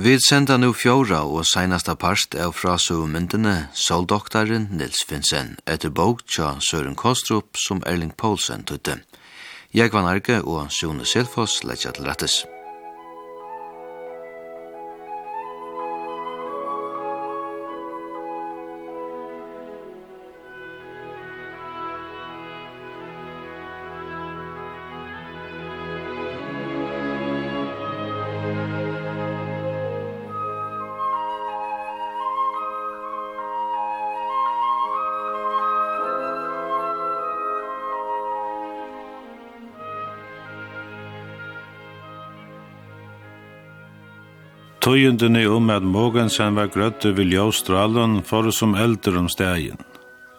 Vi 0.00 0.18
senda 0.22 0.56
nu 0.56 0.68
fjóra 0.78 1.24
og 1.26 1.42
seinasta 1.48 1.96
parst 1.98 2.36
av 2.38 2.52
frasøvmyndene 2.54 3.54
Soldoktaren 3.74 4.68
Nils 4.78 5.00
Finsen 5.08 5.56
etter 5.66 5.90
bók 5.90 6.22
tja 6.22 6.52
Søren 6.62 6.94
Kostrup 6.94 7.58
som 7.58 7.82
Erling 7.82 8.12
Poulsen 8.14 8.62
tutte. 8.62 9.00
Jeg 9.74 9.90
var 9.92 10.06
Arge 10.06 10.38
og 10.44 10.70
Sjone 10.70 11.02
Silfoss 11.02 11.64
letja 11.66 11.90
til 11.96 12.06
rettes. 12.06 12.44
myndene 45.18 45.48
om 45.48 45.70
at 45.70 45.82
Mogensen 45.82 46.54
var 46.54 46.68
grøtte 46.70 47.16
ved 47.16 47.26
ljøvstralen 47.32 48.22
for 48.22 48.50
som 48.50 48.74
eldre 48.74 49.18
om 49.18 49.28
stegen. 49.28 49.76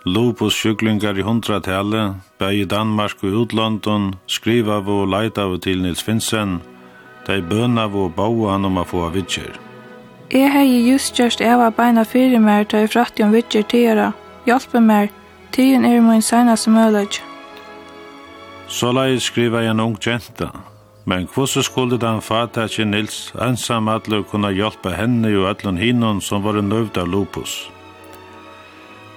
Lopus 0.06 0.54
sjuklingar 0.54 1.18
i 1.18 1.22
hundratallet, 1.22 2.16
bæg 2.40 2.62
i 2.62 2.66
Danmark 2.66 3.24
og 3.24 3.42
utlandet, 3.42 4.16
skriva 4.28 4.80
og 4.80 5.08
leita 5.08 5.42
av 5.42 5.60
til 5.60 5.82
Nils 5.82 6.04
Finsen, 6.04 6.62
de 7.28 7.42
bøna 7.42 7.88
og 7.88 8.16
baua 8.16 8.54
han 8.54 8.66
om 8.66 8.78
å 8.78 8.86
få 8.86 9.04
av 9.08 9.14
vidtjer. 9.14 9.52
Jeg 10.32 10.52
har 10.52 10.64
just 10.64 11.20
gjørst 11.20 11.42
eva 11.42 11.70
beina 11.72 12.04
fire 12.04 12.40
mer 12.40 12.64
til 12.64 12.80
jeg 12.80 12.94
frattig 12.94 13.26
om 13.26 13.34
vidtjer 13.34 13.64
tiara. 13.64 14.14
Hjelpe 14.46 14.80
mer, 14.80 15.10
tiden 15.52 15.86
er 15.86 16.00
min 16.00 16.22
senaste 16.22 16.70
møllage. 16.70 17.20
Så 18.68 18.94
la 18.94 19.10
jeg 19.10 19.22
skriva 19.22 19.66
en 19.66 19.80
ung 19.80 19.98
jenta, 20.00 20.54
Men 21.10 21.26
hvordan 21.34 21.64
skulle 21.64 21.98
den 21.98 22.22
fatakje 22.22 22.86
Nils 22.86 23.34
ensam 23.42 23.88
alle 23.90 24.22
kunne 24.30 24.52
hjelpe 24.54 24.92
henne 24.94 25.32
og 25.40 25.48
alle 25.50 25.72
hinnon 25.82 26.20
som 26.22 26.44
var 26.44 26.60
nøvd 26.62 26.98
av 27.02 27.08
lupus? 27.10 27.54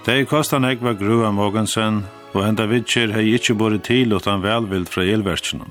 Det 0.05 0.25
kostan 0.27 0.65
ekva 0.65 0.95
grua 0.97 1.29
Mogensen, 1.31 2.01
og 2.33 2.41
henda 2.47 2.65
vidtjer 2.65 3.13
hei 3.13 3.35
ikkje 3.35 3.55
bore 3.55 3.77
til 3.77 4.15
utan 4.17 4.41
velvild 4.41 4.89
fra 4.89 5.05
elverkjennom. 5.05 5.69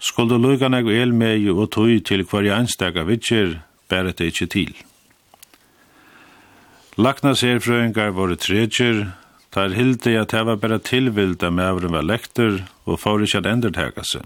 Skulle 0.00 0.38
lugan 0.40 0.74
eg 0.74 0.88
el 0.88 1.12
mei 1.12 1.50
og 1.52 1.68
tog 1.76 1.92
til 2.08 2.24
hver 2.24 2.48
einstaka 2.56 3.04
vidtjer, 3.04 3.58
bæret 3.88 4.18
det 4.18 4.30
ikkje 4.32 4.48
til. 4.54 4.72
Lakna 6.96 7.34
serfrøyngar 7.36 8.16
våre 8.16 8.38
tredjer, 8.40 9.04
tar 9.52 9.76
hildi 9.76 10.16
at 10.16 10.32
det 10.32 10.46
var 10.48 10.56
bare 10.56 10.80
tilvilda 10.80 11.50
med 11.50 11.64
avrum 11.64 11.92
var 11.92 12.08
lekter 12.08 12.64
og 12.86 12.98
får 13.04 13.26
ikkje 13.28 13.44
at 13.44 13.50
endertega 13.52 14.06
seg. 14.06 14.24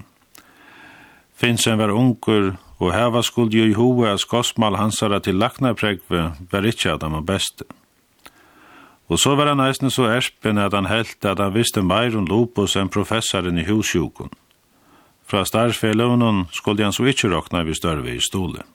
Finsen 1.38 1.78
var 1.78 1.94
unger, 1.94 2.56
og 2.78 2.94
heva 2.94 3.22
skuld 3.22 3.54
jo 3.54 3.66
i 3.66 3.74
hove 3.74 4.08
at 4.10 4.22
skosmal 4.22 4.74
hansara 4.78 5.20
til 5.22 5.38
laknarpregve 5.38 6.32
var 6.50 6.66
ikkje 6.66 6.96
at 6.96 7.04
han 7.06 7.14
var 7.14 7.26
beste. 7.26 7.66
Og 9.08 9.20
så 9.22 9.36
var 9.38 9.48
han 9.48 9.62
eisne 9.62 9.90
så 9.90 10.08
erspen 10.10 10.58
at 10.58 10.74
han 10.74 10.90
helt 10.90 11.24
at 11.24 11.38
han 11.38 11.54
visste 11.54 11.82
meir 11.82 12.16
om 12.18 12.26
lupus 12.26 12.74
enn 12.76 12.90
professoren 12.92 13.58
i 13.58 13.66
husjukon. 13.70 14.34
Fra 15.28 15.44
starfellonen 15.44 16.46
skulle 16.52 16.84
han 16.84 16.92
så 16.96 17.06
ikkje 17.08 17.30
råkna 17.32 17.62
vi 17.68 17.76
større 17.76 18.14
i 18.14 18.20
stole. 18.20 18.66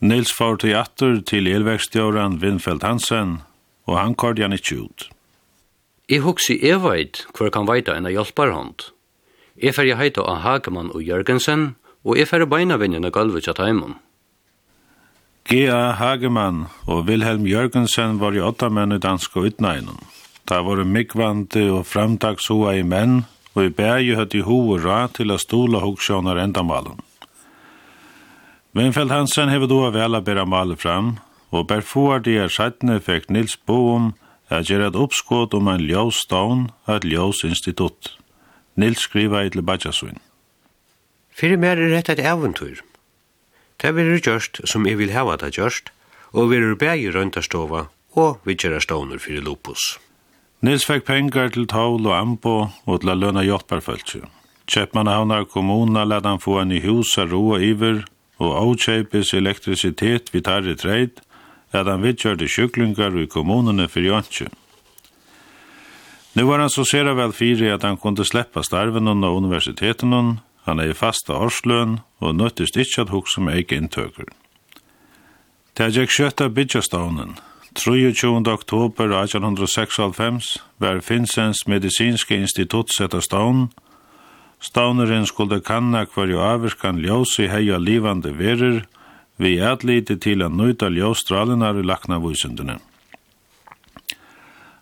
Nils 0.00 0.32
får 0.32 0.62
til 0.64 0.76
atter 0.76 1.20
til 1.26 1.48
elverkstjåren 1.48 2.40
Winfeld 2.42 2.82
Hansen, 2.82 3.38
og 3.86 3.98
han 3.98 4.14
kord 4.14 4.40
han 4.40 4.56
ikkje 4.56 4.80
ut. 4.80 5.08
I 6.08 6.18
husker 6.24 6.60
jeg 6.60 6.82
veit 6.84 7.24
kan 7.36 7.68
veita 7.68 7.94
enn 7.96 8.08
jeg 8.08 8.18
hjelparhånd. 8.18 8.90
Jeg 9.54 9.74
fer 9.76 9.86
jeg 9.86 9.98
heita 10.00 10.24
av 10.26 10.42
Hagemann 10.42 10.90
og 10.90 11.04
Jørgensen, 11.06 11.76
og 12.02 12.18
jeg 12.18 12.26
fer 12.26 12.42
beina 12.50 12.76
vinnjene 12.80 13.12
gulvet 13.14 13.46
til 13.46 13.54
Taimon. 13.54 14.00
G.A. 15.44 15.92
Hagemann 16.00 16.66
og 16.88 17.04
Wilhelm 17.06 17.44
Jørgensen 17.46 18.18
var 18.20 18.34
i 18.34 18.42
åtta 18.42 18.70
menn 18.72 18.96
i 18.96 18.98
dansk 18.98 19.36
og 19.36 19.50
utnægnen. 19.52 20.00
Da 20.48 20.62
var 20.64 20.82
mikvante 20.84 21.62
og 21.70 21.86
framtagshoa 21.86 22.74
i 22.80 22.82
menn, 22.82 23.24
og 23.54 23.68
i 23.68 23.70
bergi 23.70 24.16
høtt 24.18 24.34
i 24.34 24.42
hoved 24.42 24.82
rad 24.84 25.14
til 25.20 25.30
å 25.30 25.38
stola 25.38 25.84
hoksjånar 25.84 26.40
endamalen. 26.42 26.98
Winfeld 28.74 29.12
Hansen 29.12 29.48
hever 29.48 29.70
då 29.70 29.90
vel 29.90 30.14
a 30.14 30.20
bera 30.20 30.44
malet 30.44 30.80
fram, 30.80 31.18
og 31.50 31.68
berfoar 31.68 32.18
de 32.18 32.36
er 32.42 32.48
sættene 32.48 32.98
fikk 33.00 33.30
Nils 33.30 33.56
Boom 33.56 34.14
at 34.50 34.66
gjerra 34.66 34.90
et 34.90 34.98
oppskått 34.98 35.54
om 35.54 35.68
en 35.68 35.80
ljøsstavn, 35.80 36.70
et 36.88 37.04
ljøsinstitutt. 37.04 38.16
Nils 38.76 39.04
skriva 39.06 39.44
i 39.44 39.50
til 39.50 39.62
Bajasuin. 39.62 40.18
Fyrir 41.34 41.58
mer 41.58 41.78
er 41.78 41.92
rett 41.94 42.10
et 42.10 42.22
eventyr. 42.22 42.80
Det 43.82 43.92
verður 43.94 44.22
gjørst 44.22 44.62
som 44.70 44.86
jeg 44.86 44.98
vil 44.98 45.12
hava 45.14 45.36
det 45.38 45.54
gjørst, 45.58 45.90
og 46.34 46.50
verður 46.50 46.78
bægi 46.78 47.10
røntastova 47.14 47.86
og 48.18 48.40
vidgjera 48.46 48.80
ståner 48.82 49.22
fyrir 49.22 49.44
lupus. 49.46 49.98
Nils 50.64 50.86
fekk 50.88 51.06
pengar 51.06 51.52
til 51.54 51.66
tål 51.70 52.06
og 52.06 52.16
ambo 52.16 52.54
og 52.86 53.02
til 53.02 53.12
a 53.12 53.14
løna 53.18 53.44
hjelparfølse. 53.46 54.24
Kjøpmannhavnar 54.70 55.44
kommuna 55.52 56.04
lad 56.08 56.26
han 56.26 56.40
få 56.40 56.58
en 56.62 56.72
i 56.72 56.80
hus 56.80 57.18
a 57.18 57.26
roa 57.28 57.60
iver 57.60 58.04
og 58.40 58.56
avkjeipis 58.62 59.34
elektrisitet 59.36 60.32
vid 60.32 60.46
tarri 60.48 60.74
treid, 60.74 61.20
at 61.70 61.86
han 61.86 62.02
vidgjørte 62.02 62.48
sjuklingar 62.48 63.14
i 63.18 63.26
kommunene 63.30 63.88
fyrir 63.88 64.14
jantjum. 64.14 64.54
Nu 66.36 66.42
var 66.42 66.58
han 66.58 66.70
så 66.70 66.84
sera 66.84 67.14
väl 67.14 67.32
fyri 67.32 67.70
att 67.70 67.82
han 67.82 67.96
kunde 67.96 68.24
släppa 68.24 68.62
starven 68.62 69.08
under 69.08 69.28
universiteten. 69.28 70.40
Han 70.62 70.78
är 70.78 70.90
i 70.90 70.94
fasta 70.94 71.32
årslön 71.32 72.00
og 72.18 72.34
nøttist 72.34 72.76
ikkje 72.76 73.02
at 73.02 73.10
hugsa 73.12 73.34
som 73.34 73.48
eik 73.48 73.72
inntøker. 73.72 74.26
Det 75.76 75.84
er 75.84 75.92
gikk 75.94 76.10
kjøtt 76.10 76.40
av 76.40 76.54
Bidjastaunen. 76.56 77.36
23. 77.74 78.30
oktober 78.50 79.12
1896 79.12 80.58
var 80.78 81.00
Finnsens 81.00 81.66
medisinske 81.66 82.34
institutt 82.34 82.90
sett 82.94 83.14
av 83.14 83.20
stavn. 83.20 83.68
Stavneren 84.60 85.26
skulle 85.26 85.60
kanna 85.60 86.06
hver 86.06 86.30
jo 86.30 86.40
averskan 86.40 86.98
ljós 86.98 87.38
i 87.38 87.50
heia 87.52 87.78
livande 87.78 88.32
verer, 88.38 88.86
vi 89.36 89.60
adlite 89.60 90.16
til 90.16 90.42
a 90.42 90.48
nøyta 90.48 90.88
ljósstralenar 90.88 91.78
i 91.78 91.86
lakna 91.86 92.18
vysundene. 92.18 92.78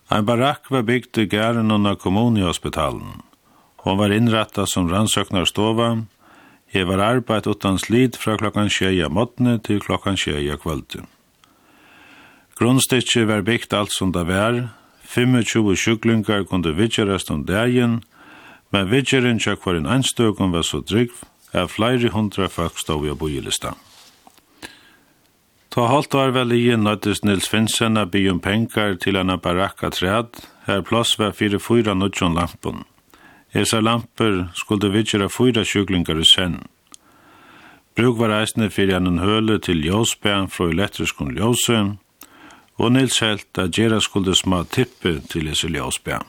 Ein 0.09 0.25
barack 0.25 0.71
var 0.71 0.83
bygd 0.83 1.17
i 1.17 1.25
gæren 1.25 1.71
under 1.71 1.95
kommunehospitalen. 1.95 3.21
Hon 3.83 3.97
var 3.97 4.11
innrettet 4.11 4.69
som 4.69 4.89
rannsøknarstova. 4.91 6.03
Jeg 6.73 6.87
var 6.87 6.99
arbeid 6.99 7.47
utan 7.47 7.79
slid 7.79 8.17
fra 8.19 8.37
klokkan 8.37 8.69
tjeja 8.69 9.09
måttene 9.09 9.59
til 9.59 9.79
klokkan 9.79 10.17
tjeja 10.17 10.57
kvöldu. 10.57 11.05
Grunnstitje 12.59 13.25
var 13.27 13.41
bygd 13.41 13.73
alt 13.73 13.93
som 13.93 14.11
det 14.11 14.27
var. 14.27 14.69
25 15.13 15.75
sjuklingar 15.75 16.43
kunde 16.49 16.73
vidgjerast 16.73 17.31
om 17.31 17.45
dagen, 17.45 18.01
men 18.71 18.89
vidgjeren 18.89 19.39
tjekk 19.39 19.65
var 19.65 19.77
en 19.77 19.89
anstøkken 19.99 20.51
var 20.51 20.65
så 20.65 20.81
drygg 20.81 21.11
er 21.53 21.67
flere 21.69 22.09
hundra 22.09 22.47
folk 22.49 22.79
stod 22.81 23.05
i 23.05 23.13
bojelistamme. 23.13 23.92
Ta 25.73 25.87
halt 25.89 26.13
var 26.13 26.29
vel 26.35 26.51
i 26.53 26.75
nøttes 26.77 27.23
Nils 27.25 27.47
Finsen 27.49 27.97
a 27.97 28.05
om 28.05 28.39
penger 28.39 28.93
til 29.01 29.15
en 29.15 29.39
barakka 29.41 29.89
træd, 29.89 30.29
her 30.67 30.81
plass 30.81 31.17
var 31.17 31.31
fire 31.31 31.59
fyra 31.59 31.93
nødjon 31.93 32.35
lampen. 32.35 32.83
Esa 33.53 33.79
lamper 33.79 34.49
skulle 34.53 34.91
vidgjera 34.93 35.29
fyra 35.29 35.63
sjuklingar 35.65 36.19
i 36.19 36.25
senn. 36.25 36.59
Bruk 37.95 38.19
var 38.19 38.29
eisne 38.39 38.69
fyrir 38.69 38.97
en 38.97 39.17
høle 39.17 39.57
til 39.59 39.81
ljåsbæn 39.81 40.47
fra 40.49 40.69
elektriskun 40.69 41.33
ljåse, 41.33 41.97
og 42.77 42.91
Nils 42.91 43.17
helt 43.19 43.57
at 43.57 43.73
gjerra 43.73 43.99
skulle 43.99 44.35
sma 44.35 44.63
tippe 44.69 45.21
til 45.29 45.49
ese 45.49 45.67
ljåsbæn. 45.73 46.21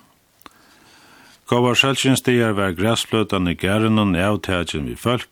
Gavar 1.48 1.76
selvkjenstier 1.76 2.56
var 2.56 2.72
græsfløtan 2.72 3.48
i 3.48 3.54
gæren 3.54 3.98
og 3.98 4.08
neavtætjen 4.08 4.88
vi 4.88 4.96
folk, 4.96 5.28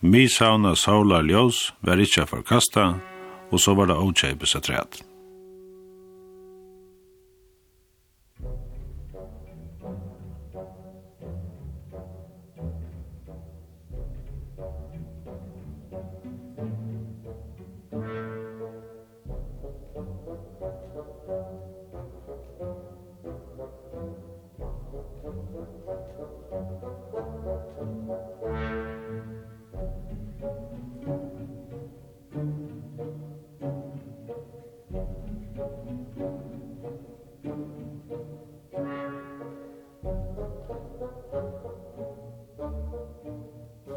Misauna 0.00 0.76
saular 0.76 1.26
ljós 1.26 1.72
var 1.82 1.98
ikkje 1.98 2.26
forkasta, 2.30 3.15
og 3.50 3.60
så 3.62 3.74
var 3.74 3.90
det 3.90 3.98
avkjøpes 3.98 4.56
et 4.58 4.70
rett. 4.72 5.02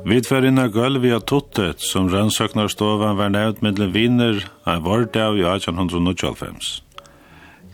Vi 0.09 0.17
tver 0.25 0.45
inna 0.47 0.63
gulv 0.73 1.03
via 1.05 1.19
tuttet, 1.21 1.83
som 1.85 2.07
rannsøknarstovan 2.09 3.17
var 3.19 3.29
nevnt 3.29 3.59
middelen 3.61 3.91
viner 3.93 4.39
av 4.65 4.87
vordav 4.87 5.35
i 5.37 5.43
1895. 5.45 6.79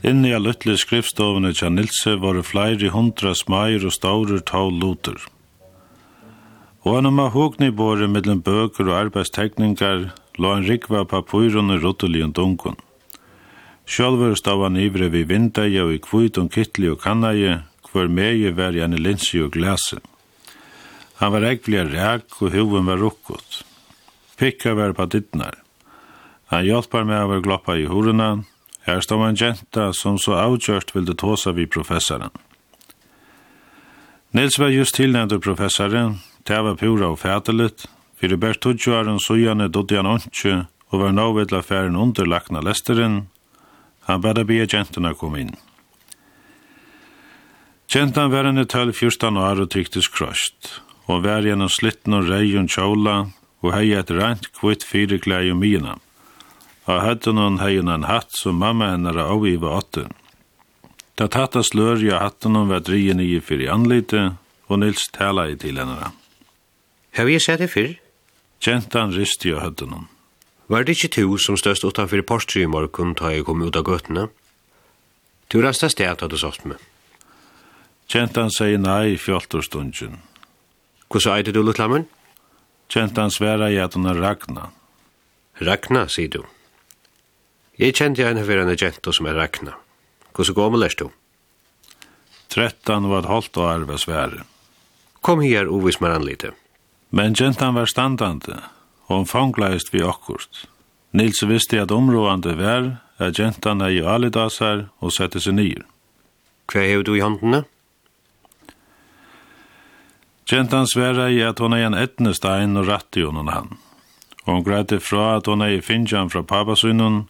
Inni 0.04 0.34
av 0.36 0.42
luttelig 0.44 0.82
skriftstovene 0.82 1.54
tja 1.56 1.70
Nilse 1.72 2.18
var 2.20 2.36
flere 2.44 2.90
hundra 2.92 3.32
smair 3.32 3.86
og 3.88 3.94
staurer 3.96 4.42
tau 4.44 4.68
luter. 4.68 5.16
Og 6.84 6.98
han 6.98 7.08
om 7.08 7.22
a 7.24 7.30
hokni 7.32 7.70
båre 7.72 8.04
middelen 8.04 8.42
bøker 8.44 8.84
og 8.90 8.98
arbeidstekningar 8.98 10.10
la 10.36 10.50
han 10.52 10.66
rikva 10.68 11.06
papurun 11.08 11.72
i 11.72 11.78
rottelig 11.80 12.26
dunkun. 12.36 12.76
Sjálfur 13.88 14.36
stav 14.36 14.60
han 14.66 14.76
ivre 14.76 15.08
vi 15.08 15.24
vindeie 15.24 15.88
og 15.88 15.94
i 15.94 16.02
kvit 16.04 16.36
og 16.42 16.52
kittli 16.52 16.92
og 16.92 17.00
kannaie, 17.00 17.62
hver 17.88 18.12
meie 18.12 18.52
var 18.52 18.76
i 18.76 18.84
en 18.84 18.98
linsi 19.00 19.40
og 19.40 19.56
glase. 19.56 20.02
Han 21.16 21.32
var 21.32 21.42
ägglig 21.42 21.94
ræk, 21.94 22.42
og 22.42 22.50
huvuden 22.50 22.86
var 22.86 22.96
ruckot. 22.96 23.64
Pikka 24.36 24.74
var 24.74 24.92
på 24.92 25.06
dittnar. 25.06 25.54
Han 26.46 26.64
hjälpar 26.66 27.04
mig 27.04 27.16
över 27.16 27.40
gloppa 27.40 27.76
i 27.76 27.84
hororna. 27.84 28.44
Här 28.80 29.00
stod 29.00 29.28
en 29.28 29.34
jenta 29.34 29.92
som 29.92 30.18
så 30.18 30.34
avgjørt 30.34 30.94
ville 30.94 31.14
tåsa 31.14 31.52
vid 31.52 31.70
professoren. 31.70 32.30
Nils 34.30 34.58
var 34.58 34.68
just 34.68 34.94
tillnämnd 34.94 35.32
av 35.32 35.40
professoren. 35.40 36.18
Det 36.42 36.62
var 36.62 36.74
pura 36.74 37.08
och 37.08 37.20
fäteligt. 37.20 37.88
För 38.16 38.32
i 38.32 38.36
Bertudjoaren 38.36 39.18
sujane 39.18 39.68
dodde 39.68 39.96
han 39.96 40.06
ontje 40.06 40.66
och 40.88 40.98
var 40.98 41.12
nåvet 41.12 41.66
færen 41.66 41.96
underlagna 41.96 42.60
lesteren. 42.60 43.28
Han 44.00 44.20
bada 44.20 44.44
be 44.44 44.66
gentorna 44.66 45.14
kom 45.14 45.36
in. 45.36 45.56
Gentan 47.88 48.30
var 48.30 48.44
en 48.44 48.58
12-14 48.58 49.52
år 49.52 49.60
och 49.60 49.70
tycktes 49.70 50.08
kröst 50.08 50.82
og 51.06 51.22
vær 51.24 51.46
gjennom 51.46 51.70
slitten 51.70 52.16
og 52.18 52.28
reion 52.30 52.68
kjola, 52.70 53.30
og 53.62 53.72
hei 53.74 53.92
et 53.96 54.10
rent 54.10 54.50
kvitt 54.54 54.84
fyrirklæg 54.86 55.52
og 55.54 55.60
mina. 55.62 55.96
Og 56.86 57.02
hadde 57.02 57.34
noen 57.34 57.58
hei 57.62 57.78
en 57.78 58.06
hatt 58.06 58.34
som 58.38 58.58
mamma 58.62 58.92
hennara 58.92 59.26
av 59.32 59.46
i 59.46 59.56
var 59.56 59.80
åtte. 59.80 60.06
Da 61.16 61.26
tatta 61.32 61.62
slør 61.64 62.02
i 62.04 62.12
hatten 62.12 62.56
om 62.58 62.68
var 62.68 62.84
drien 62.84 63.20
i 63.20 63.40
fyrir 63.40 63.72
anlite, 63.72 64.36
og 64.68 64.82
Nils 64.82 65.08
tala 65.14 65.48
i 65.48 65.56
til 65.56 65.78
henne. 65.80 66.10
Har 67.16 67.24
vi 67.24 67.38
sett 67.40 67.62
det 67.62 67.70
fyrr? 67.72 67.96
Gentan 68.60 69.14
risti 69.14 69.54
og 69.54 69.62
hadde 69.62 69.88
noen. 69.88 70.10
Var 70.68 70.82
det 70.82 70.96
ikke 70.96 71.12
to 71.14 71.38
som 71.38 71.56
størst 71.56 71.86
utanfor 71.86 72.24
Porsche 72.26 72.64
i 72.64 72.70
morgen 72.70 73.14
da 73.14 73.30
jeg 73.30 73.46
kom 73.46 73.62
ut 73.62 73.76
av 73.78 73.86
gøtene? 73.86 74.26
Du 75.48 75.60
rastet 75.62 75.94
sted 75.94 76.10
at 76.10 76.30
du 76.30 76.36
sagt 76.36 76.66
med. 76.66 76.80
Gentan 78.10 78.50
sier 78.50 78.78
nei 78.78 79.14
i 79.14 79.20
fjoltorstundjen. 79.20 80.18
Hvordan 81.08 81.38
eitir 81.38 81.54
du, 81.54 81.62
Lutlammen? 81.62 82.06
Kjentan 82.90 83.30
sværa 83.30 83.70
i 83.70 83.78
at 83.82 83.94
hun 83.94 84.06
er 84.06 84.18
Ragna. 84.18 84.70
Ragna, 85.62 86.06
sier 86.10 86.30
du. 86.30 86.42
Jeg 87.78 87.94
kjente 87.98 88.22
jeg 88.22 88.32
en 88.32 88.46
verande 88.48 88.76
jento 88.78 89.12
som 89.12 89.26
er 89.26 89.38
Ragna. 89.38 89.76
Hvordan 90.34 90.56
gammel 90.56 90.86
er 90.86 90.94
du? 90.98 91.08
Trettan 92.48 93.08
var 93.10 93.24
et 93.24 93.30
halvt 93.30 93.58
og 93.60 93.70
arve 93.70 93.98
svære. 93.98 94.44
Kom 95.20 95.42
her, 95.42 95.66
uvis 95.66 96.00
maran 96.00 96.22
anlite. 96.22 96.52
Men 97.10 97.34
gentan 97.34 97.74
var 97.74 97.86
standande, 97.86 98.60
og 99.06 99.16
hun 99.16 99.26
fanglaist 99.26 99.92
vi 99.92 100.02
akkurst. 100.02 100.66
Nils 101.12 101.42
visste 101.48 101.80
at 101.80 101.90
områdande 101.90 102.56
vær, 102.58 102.90
at 103.18 103.36
gentan 103.36 103.80
er 103.80 103.94
i 103.94 104.02
alidasar 104.02 104.88
og 105.00 105.12
sette 105.12 105.40
seg 105.40 105.56
nyr. 105.56 105.84
Hva 106.70 106.82
er 106.82 107.02
du 107.02 107.14
i 107.14 107.22
håndene? 107.24 107.64
Gentan 110.46 110.86
sværa 110.86 111.26
i 111.34 111.40
at 111.42 111.58
hon 111.58 111.74
er 111.74 111.88
en 111.88 111.96
etnestein 111.98 112.78
og 112.78 112.86
ratt 112.86 113.16
i 113.18 113.24
honom 113.26 113.48
han. 113.50 113.72
Og 114.44 114.52
hon 114.52 114.64
græti 114.64 115.00
fra 115.02 115.36
at 115.36 115.48
hon 115.50 115.64
er 115.64 115.74
i 115.74 115.80
finnjan 115.82 116.30
fra 116.30 116.44
papasunnen, 116.46 117.24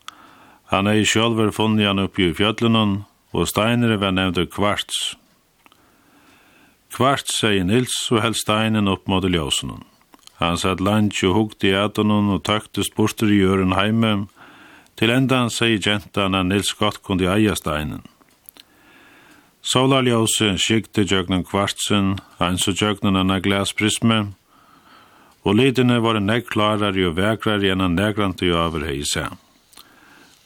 han 0.69 0.87
er 0.87 0.99
i 1.01 1.07
sjálfur 1.07 1.53
funni 1.55 1.87
han 1.87 2.03
oppi 2.03 2.27
i 2.29 2.35
fjöllunum, 2.35 3.07
og 3.33 3.49
steinere 3.49 3.97
var 4.03 4.13
nevnt 4.13 4.51
kvarts. 4.53 5.17
Kvarts, 6.93 7.39
sier 7.41 7.65
Nils, 7.65 7.95
og 8.13 8.21
held 8.25 8.37
steinen 8.37 8.89
opp 8.89 9.07
mot 9.09 9.25
ljósunnen. 9.25 9.85
Han 10.41 10.59
satt 10.61 10.83
lunch 10.85 11.23
og 11.25 11.35
hugt 11.37 11.65
i 11.65 11.73
atunum 11.73 12.29
og 12.35 12.43
tøktest 12.45 12.97
bortur 12.97 13.33
i 13.33 13.41
jøren 13.41 13.73
heime, 13.79 14.27
til 14.97 15.13
enda 15.13 15.41
han 15.45 15.53
sier 15.53 15.81
gentan 15.81 16.37
at 16.37 16.51
Nils 16.51 16.75
godt 16.77 17.01
kundi 17.05 17.29
eia 17.31 17.57
steinen. 17.57 18.05
Solarljósi 19.67 20.53
skikti 20.63 21.03
djøgnen 21.11 21.43
kvartsen, 21.43 22.13
eins 22.39 22.69
og 22.71 22.77
djøgnen 22.79 23.17
anna 23.19 23.41
glasprisme, 23.43 24.19
og 25.43 25.57
litene 25.59 25.97
var 26.05 26.21
nek 26.23 26.47
klarare 26.53 27.09
og 27.09 27.17
vekrare 27.17 27.73
enn 27.75 27.83
han 27.83 27.99
negrante 27.99 28.47
jo 28.47 28.61
over 28.63 28.87
hei 28.87 29.01
seg. 29.03 29.35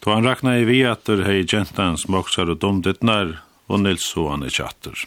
Då 0.01 0.15
han 0.15 0.25
rakna 0.25 0.57
i 0.57 0.65
vi 0.65 0.81
hei 0.81 1.45
gentan 1.45 1.97
smoksar 2.01 2.49
og 2.49 2.61
domdittnar, 2.65 3.43
og 3.69 3.79
nils 3.79 4.09
så 4.09 4.29
han 4.29 4.43
i 4.43 4.49
tjatter. 4.49 4.97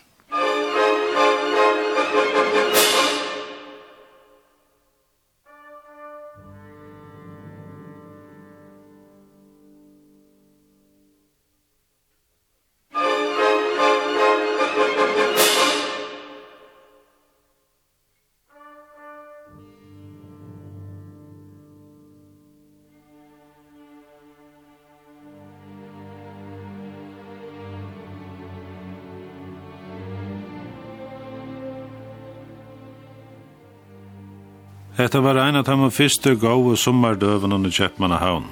Hetta 35.05 35.21
var 35.21 35.37
ein 35.37 35.57
av 35.61 35.67
tamme 35.69 35.91
fyrste 35.93 36.31
gau 36.41 36.71
sommardøven 36.81 37.53
under 37.53 37.73
Kjeppmannahavn. 37.77 38.47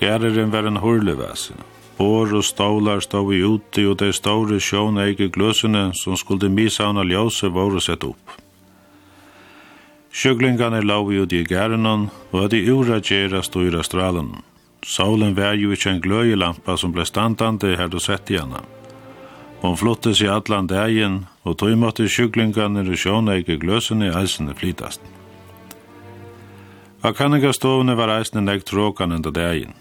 Gæreren 0.00 0.50
var 0.50 0.66
en 0.66 0.80
hurlevese. 0.82 1.54
Bor 1.98 2.34
og 2.34 2.42
stålar 2.42 2.98
stod 3.04 3.30
i 3.30 3.38
ute, 3.46 3.84
og 3.86 4.00
de 4.02 4.08
store 4.10 4.58
sjån 4.58 4.98
eike 5.04 5.30
gløsene 5.30 5.84
som 5.94 6.18
skulle 6.18 6.50
misavna 6.50 7.06
ljøse 7.06 7.52
var 7.54 7.78
sett 7.78 8.02
opp. 8.10 8.34
Sjöglingane 10.10 10.82
lau 10.82 11.12
i 11.12 11.22
ute 11.22 11.36
i 11.36 11.46
gærenon, 11.46 12.10
og 12.32 12.42
hadde 12.42 12.64
ura 12.74 12.98
gjerra 12.98 13.46
styra 13.46 13.86
stralen. 13.86 14.42
Solen 14.82 15.38
var 15.38 15.54
jo 15.54 15.70
ikkje 15.70 15.92
en 15.92 16.02
gløyelampa 16.02 16.76
som 16.76 16.90
ble 16.90 17.06
standande 17.06 17.76
her 17.78 17.86
du 17.86 18.00
sett 18.00 18.34
i. 18.34 18.42
Hon 19.62 19.76
flottes 19.76 20.20
i 20.20 20.26
atlan 20.26 20.66
dagen, 20.66 21.26
og 21.44 21.58
tog 21.58 21.78
måtte 21.78 22.10
sjöglingane 22.10 22.82
og 22.82 22.98
sjåneike 22.98 23.62
gløsene 23.62 24.10
eisene 24.10 24.58
flytast. 24.58 25.00
A 27.04 27.10
kanningastovene 27.12 27.92
var 27.94 28.08
eisne 28.08 28.40
nekt 28.40 28.70
tråkan 28.70 29.12
enda 29.12 29.28
dagen. 29.30 29.74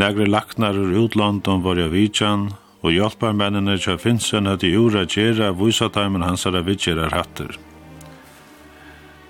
Negre 0.00 0.24
laknar 0.26 0.76
ur 0.80 0.94
utlåndom 1.04 1.60
var 1.62 1.76
jeg 1.76 1.92
vidjan, 1.92 2.46
og 2.80 2.94
hjelparmennene 2.94 3.74
tja 3.76 3.98
finnsen 4.00 4.48
hadde 4.48 4.70
i 4.70 4.76
ura 4.80 5.02
gjerra 5.04 5.50
vysataimen 5.52 6.24
hansara 6.24 6.62
vidgjerar 6.64 7.12
hattur. 7.12 7.58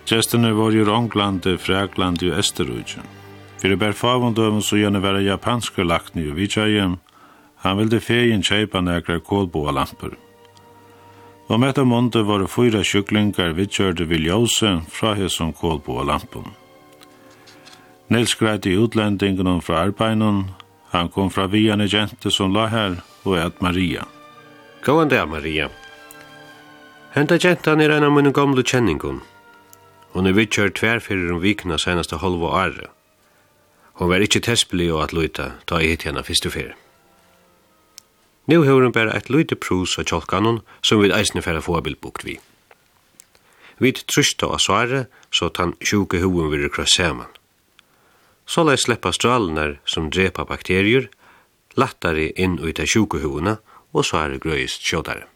Gjestene 0.07 0.53
var 0.55 0.77
i 0.77 0.85
Ronglandi, 0.87 1.57
Fraklandi 1.59 2.31
og 2.31 2.39
Esterudjen. 2.45 3.11
Fyrir 3.59 3.81
bær 3.83 3.99
favundøven 3.99 4.63
så 4.63 4.79
gjerne 4.79 5.03
være 5.03 5.27
japanske 5.27 5.83
lakni 5.83 6.29
og 6.31 6.39
vidjajem, 6.39 6.95
han 7.67 7.79
vilde 7.83 7.99
fegin 7.99 8.47
kjeipa 8.47 8.85
nekra 8.87 9.19
kålboa 9.19 9.75
lampur. 9.75 10.15
Og 11.51 11.59
metta 11.59 11.83
munde 11.83 12.23
var 12.23 12.47
fyra 12.47 12.87
kjuklingar 12.87 13.59
vidgjørde 13.59 14.07
viljose 14.07 14.77
fra 14.87 15.17
hesson 15.19 15.51
kålboa 15.51 16.07
lampun. 16.07 16.47
Nils 18.09 18.35
greide 18.35 18.73
utlendingen 18.73 19.61
fra 19.61 19.83
arbeidene. 19.85 20.55
Han 20.91 21.09
kom 21.13 21.29
fra 21.31 21.47
vian 21.47 21.81
i 21.85 21.89
gente 21.89 22.31
som 22.33 22.55
la 22.57 22.67
her 22.73 22.95
og 23.25 23.37
et 23.37 23.61
Maria. 23.61 24.07
Gåan 24.85 25.11
der, 25.11 25.27
Maria. 25.27 25.69
Henta 27.13 27.37
gentan 27.39 27.81
er 27.81 27.93
en 27.93 28.07
av 28.07 28.15
mine 28.17 28.33
gamle 28.33 28.65
kjenningun. 28.65 29.21
Hon 30.17 30.27
er 30.27 30.37
vittjør 30.37 30.73
tverfyrir 30.73 31.35
om 31.35 31.43
vikna 31.45 31.77
senaste 31.77 32.17
halva 32.23 32.53
året. 32.65 32.89
Hon 34.01 34.09
var 34.09 34.25
ikkje 34.25 34.47
tespelig 34.47 34.89
og 34.95 35.03
at 35.05 35.13
luita, 35.13 35.51
ta 35.67 35.83
i 35.83 35.91
hit 35.91 36.07
henne 36.09 36.25
fyrstu 36.25 36.49
fyrir. 36.55 36.77
Nú 38.49 38.63
har 38.65 38.81
hun 38.81 38.95
bare 38.97 39.13
et 39.13 39.29
luite 39.29 39.59
prus 39.61 39.99
av 40.01 40.09
tjolkanon 40.09 40.63
som 40.81 41.03
við 41.03 41.13
eisne 41.13 41.45
færa 41.45 41.61
få 41.61 41.83
bildbukt 41.85 42.25
vi. 42.25 42.39
Vi 43.79 43.93
trusta 43.93 44.49
av 44.49 44.63
svaret, 44.65 45.13
så 45.31 45.51
tann 45.53 45.77
sjuke 45.85 46.23
huvun 46.23 46.49
vil 46.55 46.71
kross 46.73 46.97
saman 46.97 47.29
så 48.49 48.65
lai 48.65 48.79
sleppa 48.81 49.13
stralenar 49.13 49.77
som 49.85 50.09
drepa 50.11 50.47
bakterier, 50.49 51.11
lattare 51.77 52.31
inn 52.41 52.57
ut 52.59 52.81
av 52.81 52.89
sjukehovene, 52.89 53.59
og 53.93 54.07
så 54.09 54.23
er 54.25 54.35
det 54.35 54.43
grøyest 54.45 54.85
sjådare. 54.89 55.29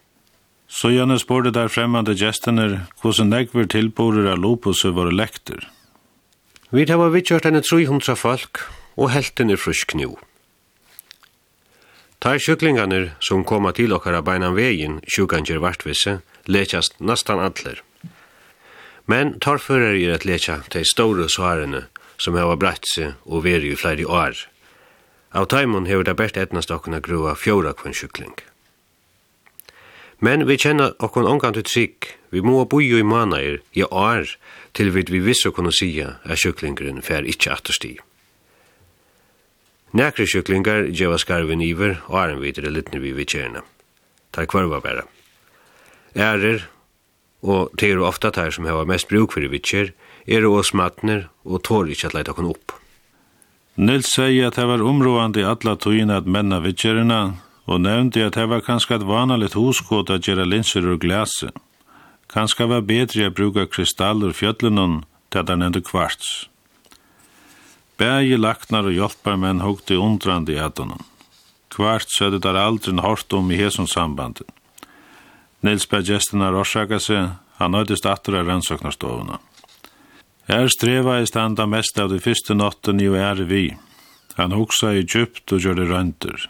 Så 0.73 0.88
gjerne 0.95 1.19
spår 1.21 1.47
det 1.47 1.54
der 1.59 1.69
fremmande 1.69 2.16
gestene 2.16 2.87
hvordan 3.02 3.28
negver 3.28 3.69
tilborer 3.69 4.31
av 4.33 4.40
lopus 4.40 4.85
og 4.88 4.97
våre 4.97 5.12
lekter. 5.12 5.61
Vi 6.73 6.87
tar 6.88 6.97
var 6.97 7.12
vidtjørt 7.12 7.45
enn 7.45 7.61
300 7.61 8.16
folk, 8.16 8.64
og 8.97 9.12
helten 9.12 9.52
er 9.52 9.61
frusk 9.61 9.92
nu. 9.99 10.16
Tar 12.23 12.40
sjuklingarnir 12.40 13.11
som 13.21 13.45
koma 13.45 13.75
til 13.76 13.92
okkara 13.92 14.23
beinan 14.25 14.57
vegin 14.57 15.00
sjukanger 15.04 15.61
vartvisse, 15.61 16.21
lekjast 16.49 16.97
nastan 17.00 17.42
atler. 17.45 17.83
Men 19.04 19.37
tarfører 19.42 19.99
er 19.99 20.14
at 20.14 20.25
lekja 20.25 20.61
til 20.73 20.87
store 20.88 21.28
svarene 21.28 21.88
som 22.23 22.38
hava 22.38 22.55
brett 22.57 22.87
seg 22.87 23.19
og 23.26 23.43
veri 23.47 23.73
i 23.75 23.79
flere 23.79 24.07
år. 24.07 24.38
Av 25.35 25.49
taimon 25.50 25.88
hever 25.88 26.07
det 26.07 26.14
best 26.21 26.38
etnast 26.38 26.71
okkuna 26.71 27.00
grua 27.02 27.35
fjóra 27.35 27.73
kvann 27.75 27.97
sjukling. 27.97 28.37
Men 30.23 30.47
vi 30.47 30.55
kjenner 30.61 30.93
okkon 31.02 31.26
ongan 31.26 31.57
til 31.57 31.67
trygg, 31.67 32.12
vi 32.31 32.41
må 32.47 32.62
bojo 32.71 33.00
i 33.00 33.02
manair, 33.02 33.59
i 33.75 33.83
år, 33.83 34.37
til 34.73 34.93
vi 34.95 35.02
vi 35.09 35.19
visst 35.19 35.49
kunna 35.57 35.73
sia 35.75 36.21
at 36.23 36.38
sjuklingren 36.38 37.02
fer 37.02 37.26
ikkje 37.26 37.52
attersti. 37.52 37.93
Nækri 39.93 40.25
sjuklingar 40.26 40.87
djeva 40.88 41.19
skarven 41.19 41.61
iver, 41.61 41.99
og 42.07 42.21
er 42.23 42.31
en 42.33 42.41
videre 42.41 42.71
litne 42.71 43.00
vi 43.02 43.12
vitjerna. 43.12 43.64
Ta 44.33 44.47
kvarva 44.47 44.79
bæra. 44.81 45.02
Ærer, 46.17 46.69
og 47.43 47.75
teir 47.76 47.99
ofta 48.00 48.31
tar 48.31 48.55
som 48.55 48.64
hava 48.64 48.87
mest 48.88 49.11
bruk 49.11 49.35
fyrir 49.35 49.50
vitjer, 49.50 49.91
er 50.26 50.47
og 50.47 50.64
smatner 50.67 51.29
og 51.45 51.62
tår 51.67 51.93
ikkje 51.93 52.11
at 52.11 52.17
leita 52.19 52.35
kon 52.37 52.50
opp. 52.52 52.76
Nils 53.76 54.11
sier 54.12 54.50
at 54.50 54.59
det 54.61 54.67
var 54.69 54.85
områdande 54.85 55.41
i 55.41 55.49
alla 55.49 55.76
tøyene 55.81 56.19
at 56.21 56.29
menna 56.29 56.61
vidtjerina, 56.61 57.23
og 57.67 57.81
nevnte 57.81 58.25
at 58.26 58.37
det 58.37 58.49
var 58.50 58.64
kanskje 58.67 58.99
et 58.99 59.07
vanligt 59.07 59.57
hoskåd 59.57 60.11
at 60.11 60.26
gjøre 60.29 60.45
linser 60.45 60.87
og 60.91 61.00
glase. 61.00 61.52
Kanskje 62.29 62.67
var 62.69 62.85
bedre 62.85 63.29
å 63.29 63.35
bruka 63.35 63.67
kristaller 63.71 64.35
fjöllunum 64.37 65.02
til 65.31 65.47
han 65.49 65.62
nevnte 65.62 65.83
kvarts. 65.87 66.49
Bægi 67.97 68.37
laknar 68.37 68.88
og 68.88 68.97
hjelpar 68.97 69.38
menn 69.38 69.62
hugti 69.62 69.97
undrandi 69.97 70.57
i 70.57 70.62
honom. 70.62 71.05
Kvarts 71.73 72.19
hadde 72.21 72.41
der 72.43 72.59
aldri 72.59 72.93
hårt 73.00 73.33
om 73.33 73.50
i 73.50 73.57
hesson 73.57 73.88
sambanden. 73.88 74.49
Nils 75.62 75.87
bæg 75.87 76.09
gestina 76.11 76.50
rorsaka 76.50 76.99
seg, 76.99 77.38
han 77.57 77.73
nøydist 77.73 78.07
atter 78.07 78.41
av 78.41 78.49
rannsaknarstofuna. 78.50 79.38
Er 80.52 80.68
streva 80.68 81.14
i 81.23 81.25
standa 81.25 81.64
mest 81.64 81.97
av 81.97 82.11
de 82.12 82.18
fyrste 82.21 82.52
notten 82.52 82.99
i 83.00 83.06
og 83.09 83.14
er 83.16 83.38
vi. 83.49 83.71
Han 84.37 84.52
hoksa 84.52 84.90
i 84.92 85.04
djupt 85.06 85.49
og 85.56 85.64
gjør 85.64 85.78
det 85.78 85.87
rønter. 85.88 86.44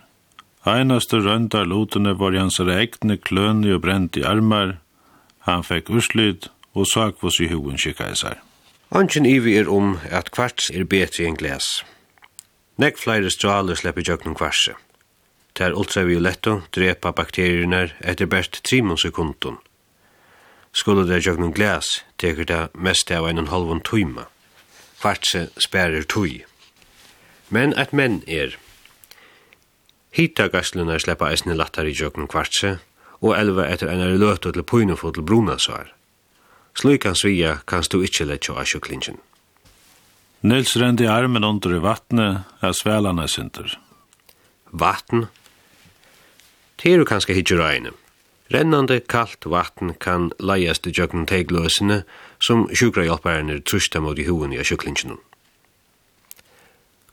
Einaste 0.67 1.21
røndar 1.23 1.69
lotene 1.71 2.17
var 2.19 2.35
hans 2.35 2.59
egne 2.59 3.17
kløni 3.23 3.71
og 3.71 3.85
brent 3.87 4.19
i 4.19 4.25
armar. 4.27 4.81
Han 5.47 5.63
fekk 5.63 5.95
uslyd 5.95 6.51
og 6.75 6.91
sakvås 6.91 7.39
i 7.47 7.53
hoven 7.55 7.79
kikka 7.79 8.11
i 8.11 8.19
seg. 8.19 8.43
Angen 8.91 9.27
ivi 9.27 9.55
er 9.61 9.71
om 9.71 9.95
at 10.11 10.35
kvarts 10.35 10.73
er 10.75 10.83
betri 10.83 11.29
enn 11.31 11.39
gles. 11.39 11.85
Nekk 12.83 12.99
flere 12.99 13.31
straler 13.31 13.79
slipper 13.79 14.03
jøgnen 14.03 14.35
kvarse. 14.35 14.75
Ter 15.55 15.79
ultravioletto 15.79 16.65
drepa 16.75 17.15
bakterierna 17.15 17.87
etter 18.01 18.27
best 18.27 18.65
3 18.67 18.83
sekundun. 18.99 19.63
Skulle 20.73 21.07
det 21.07 21.23
jøgnen 21.27 21.53
gles, 21.55 22.01
teker 22.23 22.47
det 22.49 22.63
mest 22.75 23.11
av 23.11 23.29
en 23.29 23.51
halvun 23.51 23.83
tuima. 23.83 24.29
Kvartse 25.03 25.49
sperrer 25.59 26.07
tui. 26.07 26.45
Men 27.51 27.75
at 27.75 27.93
menn 27.93 28.23
er. 28.27 28.55
Hita 30.15 30.47
gaslunar 30.53 31.03
sleppa 31.03 31.33
eisne 31.33 31.57
lattar 31.59 31.89
i 31.89 31.97
jøkken 31.97 32.29
kvartse, 32.31 32.79
og 33.23 33.35
elva 33.39 33.67
etter 33.71 33.91
enn 33.91 34.19
løtu 34.21 34.53
til 34.53 34.67
pøynefot 34.67 35.17
til 35.17 35.27
brunasar. 35.27 35.93
Sluikan 36.79 37.17
svia 37.19 37.59
kanst 37.69 37.93
du 37.93 38.03
ikkje 38.03 38.29
letja 38.31 38.57
av 38.57 38.69
sjuklinjen. 38.69 39.19
Nils 40.43 40.75
rendi 40.77 41.07
armen 41.07 41.45
under 41.47 41.77
i 41.77 41.81
vattnet 41.83 42.63
er 42.65 42.75
svelane 42.75 43.29
synder. 43.31 43.77
Vatten? 44.73 45.29
Teru 46.83 47.05
kanska 47.07 47.37
hitjur 47.37 47.63
egnem. 47.63 47.95
Rennande 48.53 49.01
kalt 49.01 49.47
vatten 49.49 49.95
kan 49.97 50.31
leiast 50.39 50.87
i 50.87 50.93
jøkken 50.93 51.25
teigløsene 51.31 52.03
som 52.43 52.67
sjukrahjelperne 52.69 53.63
trusta 53.65 54.01
mot 54.05 54.19
i 54.19 54.27
hoen 54.29 54.53
i 54.53 54.61
sjuklinjen. 54.61 55.17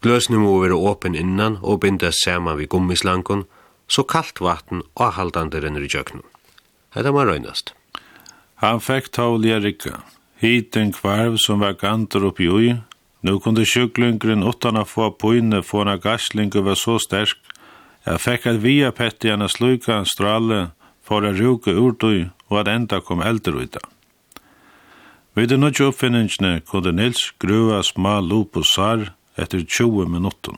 Gløsene 0.03 0.39
må 0.41 0.57
være 0.59 0.75
åpen 0.75 1.15
innan 1.15 1.57
og 1.61 1.81
bindes 1.85 2.19
saman 2.25 2.57
vi 2.59 2.67
gummislankon, 2.67 3.45
så 3.87 4.03
kalt 4.03 4.41
vatten 4.43 4.83
og 4.95 5.15
haldande 5.15 5.61
renner 5.63 5.83
i 5.85 5.91
jøkken. 5.91 6.23
Hetta 6.95 7.13
må 7.15 7.23
røynast. 7.23 7.73
Han 8.59 8.81
fekk 8.83 9.11
tålige 9.15 9.59
rikka. 9.63 10.01
Hit 10.43 10.75
en 10.75 10.91
kvarv 10.95 11.37
som 11.39 11.63
var 11.63 11.77
gantur 11.79 12.29
oppi 12.31 12.47
ui. 12.47 12.73
Nu 13.23 13.39
kunde 13.39 13.65
sjuklingren 13.67 14.43
utan 14.43 14.79
a 14.79 14.83
få 14.87 15.09
poinne 15.11 15.63
få 15.63 15.83
na 15.83 15.95
gaslingu 15.95 16.63
var 16.63 16.75
så 16.75 16.97
sterk. 16.99 17.39
Jeg 18.05 18.19
fekk 18.19 18.47
at 18.47 18.61
via 18.63 18.91
petti 18.91 19.31
anna 19.31 19.47
sluka 19.47 19.99
en 19.99 20.07
strale 20.07 20.59
for 21.09 21.25
å 21.25 21.33
ruke 21.33 21.73
urtøy 21.73 22.29
og 22.49 22.59
at 22.61 22.69
enda 22.69 23.01
kom 23.01 23.23
eldre 23.25 23.65
ut 23.65 23.79
av. 23.81 23.87
Ved 25.33 25.49
den 25.49 25.63
nødvendige 25.63 25.89
oppfinningene 25.89 26.61
kunne 26.69 26.93
Nils 26.93 27.31
grua 27.41 27.81
smal 27.83 28.29
lupusar 28.29 29.09
etter 29.39 29.65
20 29.65 30.09
minutter. 30.13 30.53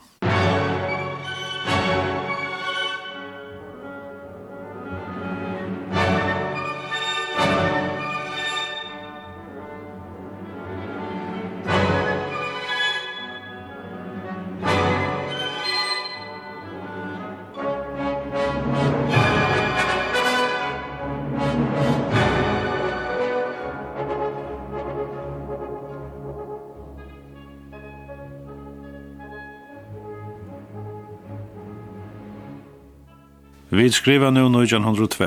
Vi 33.71 33.91
skriva 33.91 34.29
nu 34.29 34.49
1902, 34.49 35.25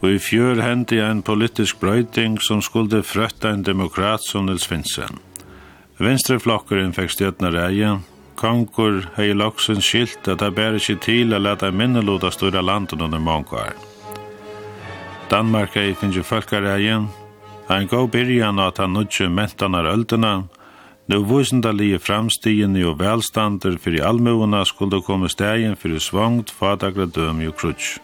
og 0.00 0.10
i 0.10 0.18
fjør 0.22 0.60
hendi 0.62 1.00
en 1.02 1.18
politisk 1.26 1.80
brøyting 1.82 2.36
som 2.38 2.60
skulle 2.62 3.02
frøtta 3.02 3.50
en 3.50 3.64
demokrat 3.66 4.22
som 4.22 4.46
Nils 4.46 4.68
Finsen. 4.70 5.18
Venstreflokkeren 5.98 6.94
fikk 6.94 7.10
støtna 7.10 7.50
reie, 7.50 7.96
konkur 8.38 9.02
hei 9.16 9.32
loksen 9.34 9.82
skilt 9.82 10.30
at 10.30 10.38
det 10.44 10.52
bærer 10.54 10.78
ikke 10.78 11.02
til 11.02 11.34
å 11.34 11.42
leta 11.42 11.72
minneloda 11.74 12.30
styra 12.30 12.62
landet 12.62 13.02
under 13.02 13.18
mange 13.18 13.58
år. 13.58 13.74
Danmark 15.34 15.74
hei 15.74 15.90
finnje 15.98 16.22
folkareie, 16.22 17.02
en 17.66 17.90
god 17.90 18.14
byrjan 18.14 18.62
at 18.62 18.78
han 18.78 18.94
nudje 18.94 19.26
mentanar 19.26 19.90
öldena, 19.90 20.44
Nu 21.10 21.24
vusendalige 21.26 21.98
framstigene 21.98 22.84
og 22.86 23.00
velstander 23.00 23.74
fyrir 23.82 24.04
allmøvuna 24.06 24.60
skulle 24.64 25.00
komme 25.02 25.26
stegin 25.28 25.74
fyrir 25.76 25.98
svangt, 25.98 26.52
fadagra 26.54 27.08
dømi 27.10 27.48
og 27.50 27.56
krutsk. 27.58 27.98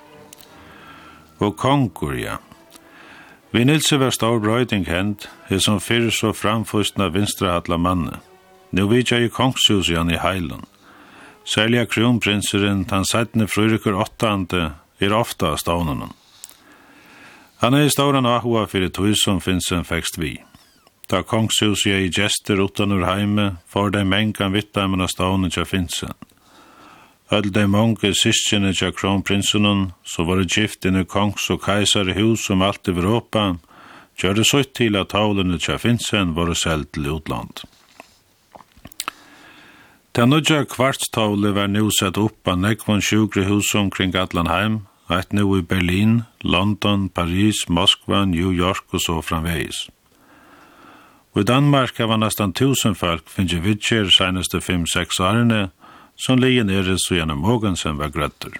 Og 1.38 1.54
konkur, 1.56 2.16
ja. 2.18 2.40
Vi 3.52 3.62
nilse 3.64 4.00
var 4.00 4.10
stor 4.10 4.40
brøyding 4.42 4.88
hend, 4.88 5.28
he 5.46 5.60
som 5.60 5.78
fyrir 5.80 6.10
så 6.10 6.32
framfustna 6.32 7.06
vinstrahatla 7.14 7.76
manne. 7.76 8.18
Nu 8.72 8.88
vidja 8.90 9.20
i 9.22 9.28
kongshus 9.28 9.88
jan 9.88 10.10
i 10.10 10.18
heilen. 10.18 10.66
Selja 11.44 11.86
kronprinseren, 11.86 12.84
tan 12.84 13.06
sættne 13.06 13.46
frurikur 13.46 13.94
åttande, 14.02 14.72
er 14.98 15.14
ofta 15.14 15.52
av 15.54 15.62
stavnunum. 15.62 16.10
Han 17.62 17.74
er 17.74 17.86
i 17.86 17.94
ståren 17.94 18.26
ahua 18.26 18.66
fyrir 18.66 18.90
tøy 18.90 19.14
som 19.14 19.38
finnes 19.40 19.70
en 19.70 19.86
fekst 19.86 20.18
vi. 20.18 20.40
Da 21.06 21.22
kongshus 21.22 21.84
jeg 21.86 22.06
i 22.06 22.10
gjester 22.10 22.58
utan 22.58 22.90
ur 22.92 23.04
heime, 23.06 23.58
for 23.70 23.92
de 23.94 24.02
mengan 24.02 24.54
vittamene 24.56 25.06
av 25.06 25.12
stavnen 25.12 25.52
tja 25.54 25.62
finsen. 25.64 26.14
Öll 27.30 27.52
de 27.54 27.66
mange 27.70 28.10
syskjene 28.14 28.72
tja 28.74 28.90
kronprinsunnen, 28.94 29.92
så 30.02 30.26
var 30.26 30.42
det 30.42 30.50
gift 30.56 30.86
inne 30.86 31.04
kongs 31.06 31.46
og 31.50 31.62
kaisar 31.62 32.10
hus 32.18 32.48
om 32.50 32.62
alt 32.62 32.90
i 32.90 32.94
Europa, 32.94 33.56
gjør 34.18 34.38
det 34.40 34.46
så 34.50 34.62
til 34.62 34.98
at 34.98 35.12
tavlene 35.14 35.58
tja 35.62 35.78
finsen 35.78 36.34
var 36.34 36.50
det 36.50 36.58
selv 36.58 36.90
til 36.90 37.10
utland. 37.14 37.62
Den 40.16 40.30
nødja 40.32 40.64
kvartstavle 40.64 41.50
var 41.54 41.66
nu 41.68 41.90
sett 41.92 42.18
opp 42.18 42.48
av 42.48 42.62
nekvon 42.62 43.02
sjukre 43.04 43.44
hus 43.46 43.74
omkring 43.74 44.14
Atlanheim, 44.16 44.86
rett 45.10 45.32
nu 45.32 45.44
i 45.58 45.62
Berlin, 45.62 46.22
London, 46.42 47.08
Paris, 47.08 47.68
Moskva, 47.68 48.24
New 48.24 48.50
York 48.50 48.94
og 48.96 49.02
så 49.04 49.20
framvegis. 49.20 49.86
Og 51.36 51.42
i 51.42 51.48
Danmark 51.50 51.98
hava 52.00 52.16
nesten 52.16 52.54
tusen 52.56 52.94
folk 52.96 53.26
finnes 53.28 53.60
vidtjer 53.60 54.08
seneste 54.08 54.62
5-6 54.64 55.18
årene, 55.20 55.66
som 56.16 56.40
ligger 56.40 56.64
nere 56.64 56.96
så 56.96 57.18
gjennom 57.18 57.42
Mogensen 57.44 57.98
var 58.00 58.08
grøtter. 58.14 58.56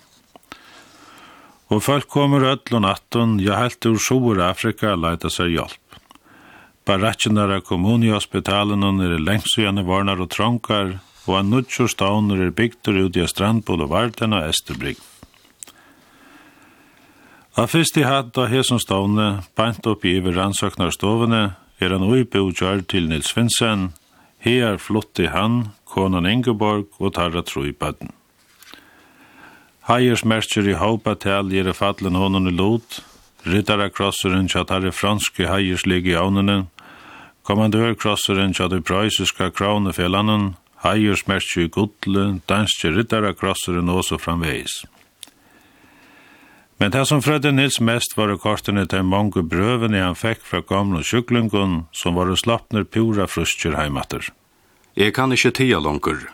Og 1.73 1.81
folk 1.83 2.05
kommer 2.13 2.45
ødl 2.45 2.77
og 2.77 2.85
natten, 2.85 3.39
ja 3.41 3.57
helt 3.63 3.89
ur 3.89 3.97
Sjor 3.97 4.43
Afrika 4.45 4.93
leita 4.93 5.33
seg 5.33 5.57
hjelp. 5.57 5.81
Baratjenara 6.87 7.63
og 7.65 9.03
er 9.03 9.19
lengst 9.25 9.57
gjennom 9.57 9.89
varnar 9.89 10.21
og 10.21 10.31
tronkar, 10.31 10.99
og 11.27 11.41
en 11.41 11.51
nudjur 11.51 11.89
stauner 11.89 12.45
er 12.45 12.53
bygter 12.53 12.93
ut 12.93 13.17
i 13.17 13.27
strandboulevarden 13.27 14.37
og 14.37 14.53
Esterbrygg. 14.53 15.01
Da 17.57 17.65
fyrst 17.67 17.97
i 17.97 18.05
hatt 18.05 18.37
av 18.37 18.53
hesson 18.53 18.79
stavne, 18.79 19.43
bant 19.57 19.87
opp 19.89 20.05
i 20.05 20.19
iver 20.21 20.37
rannsøknar 20.37 20.93
stovene, 20.93 21.57
er 21.79 21.93
han 21.93 22.05
uibogjar 22.05 22.85
til 22.89 23.09
Nils 23.09 23.33
Svensson. 23.33 23.93
her 24.41 24.79
i 25.19 25.27
han, 25.27 25.69
konan 25.85 26.27
Ingeborg 26.27 26.87
og 26.99 27.15
tarra 27.15 27.43
truipaden. 27.43 28.13
Heiers 29.89 30.25
merker 30.25 30.69
i 30.69 30.73
haupa 30.75 31.15
tal 31.15 31.51
gjer 31.51 31.73
fallen 31.73 32.15
honon 32.15 32.49
i 32.49 32.51
lot, 32.51 33.03
rittara 33.47 33.89
krosseren 33.89 34.49
tja 34.49 34.65
tarre 34.65 34.93
franske 34.93 35.47
heiers 35.47 35.87
legionene, 35.87 36.67
kommandør 37.47 37.95
krosseren 37.95 38.55
tja 38.55 38.69
de 38.69 38.81
preussiska 38.81 39.51
kravnefjellanen, 39.51 40.57
heiers 40.83 41.27
merker 41.27 41.67
i 41.67 41.69
gudle, 41.69 42.41
danske 42.49 42.91
rittara 42.91 43.33
krosseren 43.33 43.89
også 43.89 44.19
framveis. 44.19 44.85
Men 46.79 46.91
det 46.91 47.07
som 47.09 47.23
frødde 47.25 47.53
Nils 47.53 47.81
mest 47.81 48.17
var 48.19 48.35
kortene 48.37 48.85
til 48.87 49.07
mange 49.09 49.43
brøvene 49.43 50.03
han 50.03 50.19
fikk 50.19 50.43
fra 50.45 50.61
gamle 50.61 51.01
sjuklingen, 51.05 51.87
som 51.93 52.19
var 52.19 52.35
slappner 52.37 52.85
pura 52.85 53.25
frustjer 53.27 53.79
heimater. 53.79 54.29
Jeg 54.97 55.15
kan 55.17 55.33
ikke 55.33 55.55
tida 55.57 55.81
langer. 55.81 56.29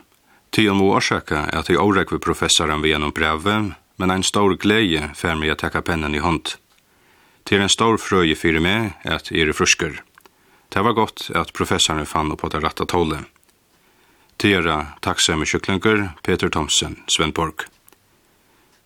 Tida 0.51 0.75
må 0.75 0.91
årsaka 0.95 1.47
at 1.55 1.69
jeg 1.71 1.79
årek 1.79 2.11
ved 2.11 2.21
professoren 2.23 2.83
ved 2.83 2.91
gjennom 2.93 3.15
brevet, 3.15 3.73
men 3.97 4.11
en 4.11 4.23
stor 4.23 4.55
glede 4.59 5.09
fer 5.15 5.35
meg 5.39 5.53
å 5.53 5.59
takke 5.59 5.81
pennen 5.81 6.15
i 6.15 6.23
hånd. 6.23 6.57
Til 7.47 7.63
en 7.63 7.71
stor 7.71 7.97
frøye 7.99 8.35
fyrir 8.35 8.63
meg 8.63 8.93
at 9.03 9.31
jeg 9.31 9.47
er 9.47 9.55
frusker. 9.55 10.01
Det 10.69 10.83
var 10.83 10.97
godt 10.97 11.29
at 11.35 11.53
professoren 11.55 12.07
fann 12.07 12.31
opp 12.33 12.43
på 12.43 12.51
det 12.51 12.63
rette 12.63 12.87
tålet. 12.89 13.23
Tida 14.37 14.97
takksamme 15.05 15.47
sjuklungur 15.47 16.09
Peter 16.23 16.51
Thomsen, 16.51 16.99
Svenborg. 17.07 17.67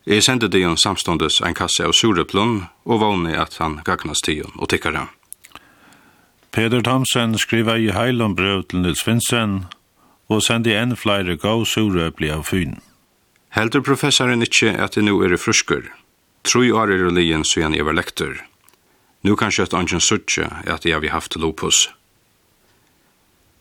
Jeg 0.07 0.23
sendte 0.23 0.47
det 0.47 0.61
jo 0.61 0.69
samståndes 0.79 1.41
en 1.43 1.55
kasse 1.57 1.83
av 1.83 1.91
sureplun, 1.91 2.61
og 2.87 3.01
vågne 3.01 3.33
at 3.35 3.57
han 3.59 3.81
gagnas 3.83 4.23
tion 4.23 4.53
og 4.55 4.69
tikkara. 4.71 5.09
Peder 6.55 6.81
Thomsen 6.81 7.35
skriva 7.35 7.75
i 7.75 7.91
heilom 7.91 8.37
brev 8.37 8.63
til 8.71 8.85
Nils 8.85 9.03
Finsen, 9.03 9.65
og 10.31 10.45
sendi 10.47 10.71
enn 10.79 10.95
flere 10.95 11.35
gav 11.35 11.65
surepli 11.67 12.31
av 12.31 12.47
fyn. 12.47 12.79
Heldur 13.51 13.83
professoren 13.83 14.43
ikkje 14.47 14.77
at 14.79 14.95
det 14.95 15.03
nu 15.03 15.19
er 15.27 15.35
fruskur. 15.35 15.91
Troi 16.47 16.71
år 16.71 16.95
er 16.95 17.11
lien 17.11 17.43
så 17.43 17.67
jeg 17.67 17.83
var 17.83 17.99
lektor. 17.99 18.39
Nu 19.27 19.35
kan 19.35 19.51
kjøtt 19.51 19.75
angen 19.75 19.99
suttje 19.99 20.47
at 20.63 20.85
jeg 20.87 21.03
vi 21.03 21.11
haft 21.11 21.35
lopus. 21.35 21.89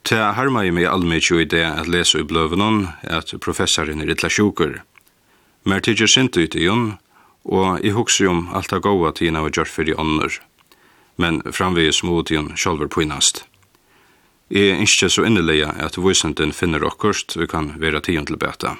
Til 0.06 0.22
jeg 0.22 0.34
har 0.38 0.50
meg 0.54 0.78
allmykje 0.86 1.42
i 1.42 1.50
det 1.50 1.66
at 1.66 1.88
lese 1.90 2.22
i 2.22 2.26
bløvenon 2.26 2.86
at 3.02 3.34
professoren 3.42 4.00
er 4.00 4.14
itla 4.14 4.30
sjukur. 4.30 4.78
Mer 5.66 5.80
tidsi 5.82 6.06
sint 6.06 6.36
ut 6.38 6.54
i 6.54 6.68
hon, 6.70 6.92
og 7.42 7.82
i 7.82 7.90
hugsi 7.90 8.26
om 8.30 8.44
alt 8.54 8.72
a 8.72 8.78
gåa 8.78 9.10
tina 9.18 9.42
vi 9.42 9.50
gjørt 9.50 9.72
fyrir 9.74 9.98
ånder, 9.98 10.38
men 11.18 11.40
framvegis 11.42 12.04
mot 12.06 12.30
hon 12.30 12.52
sjálfur 12.54 12.90
pynast. 12.94 13.42
Jeg 14.46 14.76
er 14.76 14.82
ikke 14.84 15.08
så 15.10 15.24
innelig 15.26 15.64
at 15.66 15.98
vysenden 15.98 16.52
finner 16.54 16.86
okkurst 16.86 17.34
vi 17.34 17.48
kan 17.50 17.72
vera 17.82 17.98
tion 17.98 18.28
til 18.28 18.38
beta. 18.38 18.76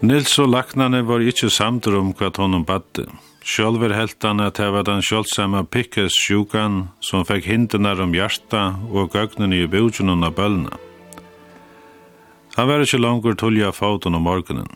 Nils 0.00 0.32
og 0.40 0.48
laknane 0.48 1.02
var 1.04 1.20
ikkje 1.20 1.50
samtur 1.52 1.98
om 1.98 2.14
hva 2.16 2.30
honom 2.32 2.62
badde. 2.64 3.02
Sjálver 3.44 3.92
helt 3.92 4.24
han 4.24 4.40
at 4.40 4.56
det 4.56 4.70
var 4.72 4.86
den 4.88 5.02
sjálfsamme 5.04 5.60
pikkes 5.68 6.16
sjukan 6.16 6.86
som 7.04 7.26
fekk 7.28 7.44
hindenar 7.44 8.00
om 8.00 8.14
hjarta 8.16 8.78
og 8.88 9.12
gøgnen 9.12 9.52
i 9.52 9.66
bjudjunen 9.68 10.24
av 10.24 10.32
bølna. 10.38 10.72
Han 12.56 12.72
var 12.72 12.80
ikkje 12.80 13.02
langur 13.02 13.36
tullja 13.36 13.74
fauten 13.76 14.16
om 14.16 14.24
morgunen. 14.24 14.72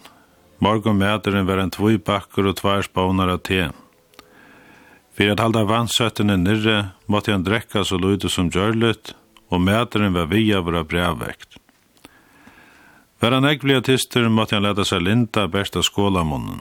Morgon 0.60 1.00
mæteren 1.00 1.48
var 1.48 1.64
en 1.64 1.72
tvoi 1.72 1.96
bakker 1.96 2.52
og 2.52 2.60
tvær 2.60 2.84
spånar 2.84 3.32
av 3.32 3.40
te. 3.48 3.70
Fyrir 5.16 5.38
at 5.38 5.40
halda 5.40 5.64
vannsøttene 5.64 6.36
nirre 6.36 6.78
måtte 7.08 7.32
han 7.32 7.48
drekka 7.48 7.80
så 7.88 7.96
lyde 7.96 8.28
som 8.28 8.52
gjørlet, 8.52 9.16
og 9.48 9.64
mæteren 9.64 10.12
var 10.12 10.28
via 10.28 10.60
våra 10.60 10.84
brevvekt. 10.84 11.63
Var 13.24 13.32
han 13.32 13.46
ekki 13.48 13.64
blei 13.64 13.76
artister, 13.80 14.26
måtte 14.28 14.58
han 14.58 14.66
leta 14.66 14.84
seg 14.84 15.00
linda 15.00 15.46
besta 15.48 15.80
skålamunnen. 15.82 16.58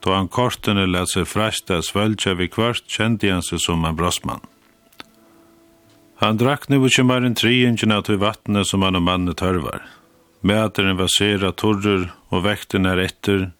Då 0.00 0.14
han 0.14 0.30
kortene 0.32 0.86
let 0.88 1.12
seg 1.12 1.26
fresta 1.28 1.82
svölja 1.84 2.32
vi 2.38 2.46
kvart, 2.48 2.86
kjendi 2.88 3.28
han 3.28 3.44
seg 3.44 3.60
som 3.60 3.84
en 3.84 3.98
brossmann. 3.98 4.40
Han 6.24 6.40
drakk 6.40 6.70
nu 6.72 6.78
ikke 6.88 7.04
mer 7.04 7.28
enn 7.28 7.36
tri 7.36 7.66
ingen 7.68 7.92
av 7.92 8.08
vattnet 8.24 8.70
som 8.70 8.80
han 8.80 8.96
og 8.96 9.04
mannet 9.04 9.42
tørvar. 9.44 9.84
Mæteren 10.40 10.96
var 10.96 11.12
sera 11.12 11.52
torrur 11.52 12.08
og 12.32 12.44
vekten 12.48 12.88
er 12.88 13.04
etter. 13.04 13.50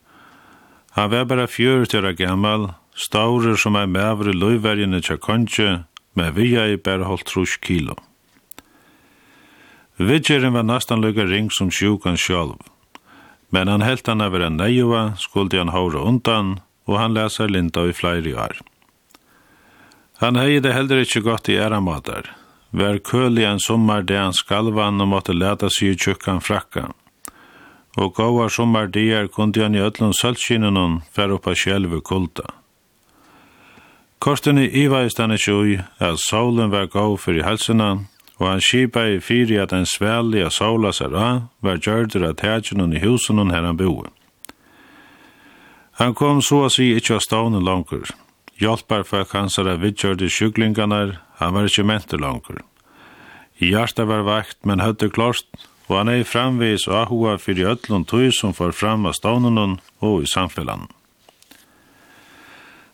Han 0.97 1.13
var 1.13 1.29
bara 1.29 1.45
fjör 1.45 1.85
til 1.85 2.09
å 2.09 2.17
gammal, 2.17 2.71
staurer 2.97 3.61
som 3.61 3.77
er 3.77 3.85
mævre 3.85 4.33
løyverjene 4.33 5.05
tja 5.05 5.21
konje, 5.21 5.83
men 6.17 6.33
vi 6.33 6.55
er 6.57 6.79
bare 6.81 7.05
holdt 7.05 7.29
trus 7.29 7.61
kilo. 7.61 8.01
Vidgeren 10.01 10.53
var 10.53 10.63
nastan 10.63 11.01
lukka 11.01 11.25
ring 11.25 11.51
som 11.51 11.71
sjukan 11.71 12.17
sjálv. 12.17 12.57
Men 13.51 13.69
han 13.69 13.83
helt 13.83 14.07
han 14.07 14.21
över 14.21 14.41
en 14.41 14.57
nejua, 14.57 15.13
skulle 15.17 15.59
han 15.59 15.69
håra 15.69 15.99
undan, 15.99 16.61
og 16.85 16.99
han 16.99 17.15
lesa 17.15 17.47
linda 17.47 17.85
i 17.87 17.93
flere 17.93 18.35
år. 18.35 18.61
Han 20.17 20.37
hei 20.37 20.61
det 20.61 20.73
heller 20.73 21.03
ikkje 21.05 21.21
godt 21.21 21.49
i 21.49 21.59
æramater. 21.61 22.31
Vær 22.71 22.97
kølig 22.99 23.45
en 23.45 23.61
sommar 23.61 24.03
det 24.03 24.17
han 24.17 24.33
skalvan 24.33 25.01
og 25.01 25.09
måtte 25.09 25.37
leta 25.37 25.69
sig 25.69 25.93
i 25.93 25.97
tjukkan 25.97 26.41
frakka. 26.41 26.87
Og 27.97 28.15
gåa 28.15 28.49
sommar 28.49 28.89
dier 28.89 29.29
kundi 29.29 29.61
han 29.61 29.75
i 29.75 29.85
ötlun 29.85 30.17
sølskinnen 30.17 31.03
fer 31.13 31.33
oppa 31.33 31.53
sjelve 31.55 32.01
kulta. 32.01 32.49
Korten 34.19 34.59
i 34.59 34.71
ivaist 34.85 35.19
han 35.19 35.37
ikkje 35.37 35.53
ui, 35.53 35.77
at 35.99 36.21
solen 36.25 36.73
var 36.73 36.89
gau 36.89 37.17
fyrir 37.17 37.45
halsina, 37.45 37.99
og 38.41 38.47
han 38.49 38.63
skipa 38.65 39.05
i 39.05 39.21
fyri 39.21 39.59
at 39.61 39.75
en 39.77 39.87
sveli 39.87 40.41
av 40.41 40.55
saula 40.57 40.95
sara 40.97 41.29
var 41.61 41.79
gjørdur 41.85 42.25
av 42.31 42.39
tætjunun 42.41 42.97
i 42.97 43.03
husunun 43.05 43.53
her 43.53 43.67
han 43.69 43.77
boe. 43.77 44.09
Han 46.01 46.17
kom 46.17 46.41
så 46.41 46.65
å 46.65 46.73
si 46.73 46.95
ikkje 46.97 47.19
av 47.19 47.25
stavne 47.27 47.61
langur. 47.61 48.09
Hjalpar 48.61 49.05
for 49.05 49.29
hans 49.35 49.59
er 49.61 49.77
vidgjørde 49.81 50.31
sjuklingarnar, 50.33 51.19
han 51.37 51.53
var 51.53 51.69
ikkje 51.69 51.85
mentur 51.85 52.21
langur. 52.21 52.63
Hjarta 53.61 54.07
var 54.09 54.25
vakt, 54.25 54.57
men 54.65 54.81
høtte 54.81 55.11
klart, 55.13 55.45
og 55.91 55.99
han 55.99 56.09
er 56.09 56.25
framvis 56.25 56.87
og 56.89 56.97
ahua 57.03 57.35
fyrir 57.37 57.75
öllun 57.75 58.07
tøy 58.09 58.31
som 58.33 58.57
får 58.57 58.73
fram 58.73 59.05
av 59.05 59.19
stavnunun 59.19 59.77
og 60.01 60.25
i 60.25 60.31
samfellan. 60.33 60.89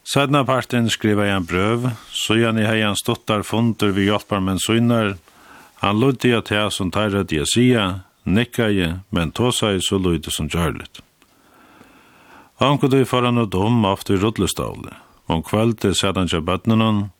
Sædna 0.07 0.43
parten 0.47 0.91
skriva 0.91 1.27
i 1.27 1.35
en 1.35 1.47
brøv, 1.47 1.91
så 2.11 2.35
gjerne 2.39 2.67
hei 2.67 2.83
han 2.83 2.99
stottar 2.99 3.43
funder 3.47 3.95
vi 3.95 4.07
hjelpar 4.07 4.43
men 4.43 4.59
søgnar, 4.63 5.17
Han 5.83 6.01
lydde 6.01 6.29
jeg 6.29 6.45
til 6.49 6.71
som 6.71 6.91
tar 6.91 7.15
at 7.15 7.33
jeg 7.33 7.47
sier, 7.53 8.01
nekka 8.25 8.71
jeg, 8.73 9.01
men 9.11 9.33
tåsa 9.33 9.75
jeg 9.75 9.85
så 9.85 9.99
lydde 9.99 10.33
som 10.33 10.49
kjærligt. 10.49 11.03
Han 12.61 12.79
kunne 12.79 13.05
for 13.05 13.23
han 13.23 13.39
og 13.39 13.51
dom 13.53 13.85
aftur 13.85 14.23
rullestålet. 14.23 14.95
Om 15.29 15.43
kveldet 15.43 15.97
satt 15.99 16.17
han 16.17 16.29
til 16.29 16.41
bøttene 16.41 17.11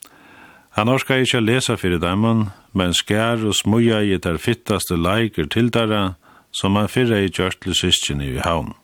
Han 0.77 0.89
orska 0.93 1.17
ikkje 1.17 1.41
lesa 1.41 1.77
fyrir 1.81 1.99
dem, 1.99 2.51
men 2.77 2.93
skær 2.93 3.41
og 3.49 3.55
smuja 3.57 4.03
i 4.05 4.19
der 4.21 4.37
fittaste 4.37 4.97
leiker 4.97 5.49
til 5.49 5.71
dara, 5.73 6.17
som 6.53 6.77
han 6.77 6.89
fyrra 6.89 7.23
i 7.25 7.31
kjørtle 7.33 7.73
syskjen 7.75 8.21
i 8.21 8.37
havn. 8.37 8.75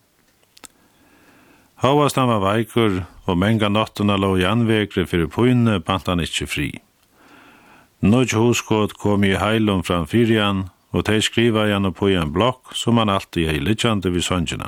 Havast 1.85 2.17
han 2.17 2.31
var 2.31 2.41
veikur, 2.41 3.03
og 3.27 3.39
menga 3.39 3.69
nottuna 3.69 4.17
lå 4.17 4.39
i 4.41 4.49
anvekre 4.49 5.05
fyrir 5.07 5.29
pøyne, 5.29 5.81
bant 5.85 6.09
han 6.09 6.25
ikkje 6.25 6.49
fri. 6.49 6.71
Nødj 8.03 8.35
huskot 8.35 8.97
kom 8.99 9.23
i 9.25 9.37
heilum 9.39 9.85
fram 9.87 10.09
fyrjan, 10.11 10.65
og 10.91 11.05
tei 11.07 11.21
skriva 11.23 11.69
jan 11.71 11.87
på 11.95 12.09
en 12.11 12.33
blokk 12.35 12.75
som 12.75 12.99
han 12.99 13.13
alltid 13.13 13.47
hei 13.47 13.61
litjande 13.63 14.11
vid 14.11 14.27
søngjena. 14.27 14.67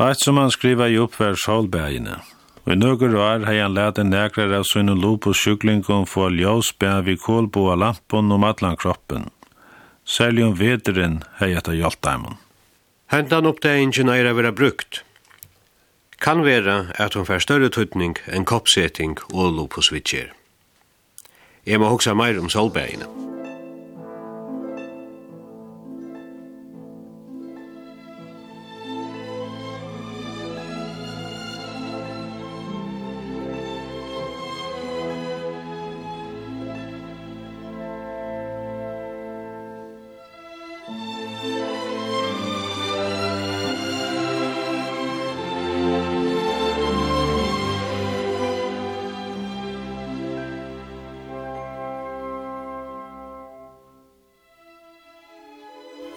Eit 0.00 0.24
som 0.24 0.40
han 0.40 0.50
skriva 0.50 0.88
i 0.88 0.96
oppvær 0.96 1.36
sjálbægine, 1.36 2.16
og 2.64 2.72
i 2.72 2.78
nøkker 2.80 3.12
år 3.12 3.44
hei 3.44 3.58
han 3.60 3.76
lete 3.76 4.06
nekrar 4.08 4.56
av 4.56 4.64
sønnen 4.72 5.04
lopus 5.04 5.44
sjuklingum 5.44 6.08
få 6.08 6.30
ljøsbæg 6.32 7.04
vid 7.10 7.22
kålboa 7.26 7.76
lampon 7.76 8.32
om 8.32 8.48
atlan 8.48 8.80
kroppen. 8.80 9.28
Særlig 10.08 10.48
om 10.48 10.58
vederen 10.58 11.20
hei 11.44 11.52
etta 11.52 11.76
hjalpdæmon. 11.76 12.40
Hentan 13.12 13.46
oppdægingen 13.46 14.08
er 14.08 14.30
a 14.30 14.32
vera 14.32 14.50
brukt. 14.50 15.04
Kan 16.18 16.40
vera 16.40 16.86
at 16.96 17.14
hun 17.14 17.28
fær 17.28 17.44
større 17.44 17.68
tutning 17.68 18.16
enn 18.26 18.48
koppsetting 18.48 19.18
og 19.28 19.58
lopusvitjer. 19.58 20.32
Jeg 21.66 21.78
må 21.78 21.86
hoksa 21.92 22.10
meir 22.18 22.40
om 22.42 22.48
solbærene. 22.50 23.06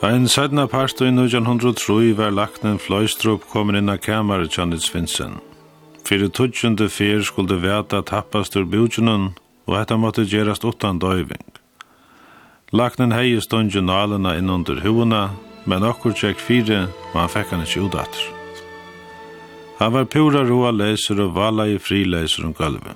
Ein 0.06 0.28
sætna 0.28 0.68
parst 0.68 1.02
i 1.02 1.08
1903 1.10 2.12
var 2.13 2.30
laknen 2.30 2.76
Fløystrup 2.78 3.48
komin 3.50 3.80
inn 3.80 3.89
av 3.89 4.04
kamar 4.06 4.44
Janet 4.46 4.84
Svinsen. 4.86 5.39
Fyrir 6.06 6.30
tutsjende 6.30 6.86
fyr 6.94 7.24
skulle 7.26 7.56
veta 7.63 8.04
tappast 8.06 8.54
ur 8.54 8.68
bjudjunnen, 8.70 9.32
og 9.65 9.74
hetta 9.74 9.96
måtte 9.98 10.28
gerast 10.30 10.62
utan 10.62 11.00
døyving. 11.02 11.48
Laknen 12.70 13.15
hei 13.18 13.39
stundje 13.41 13.82
nalena 13.82 14.36
inn 14.38 14.52
under 14.54 14.84
huvuna, 14.84 15.24
men 15.65 15.88
okkur 15.89 16.13
tjekk 16.13 16.44
fyre, 16.48 16.84
og 17.13 17.15
han 17.24 17.32
fekk 17.34 17.56
han 17.56 17.63
ikkje 17.65 17.86
udatter. 17.88 18.28
Han 19.80 19.96
var 19.96 20.06
pura 20.06 20.44
roa 20.46 20.70
leiser 20.70 21.24
og 21.24 21.34
vala 21.39 21.65
i 21.65 21.80
frileiser 21.82 22.46
om 22.46 22.54
gulvet. 22.54 22.94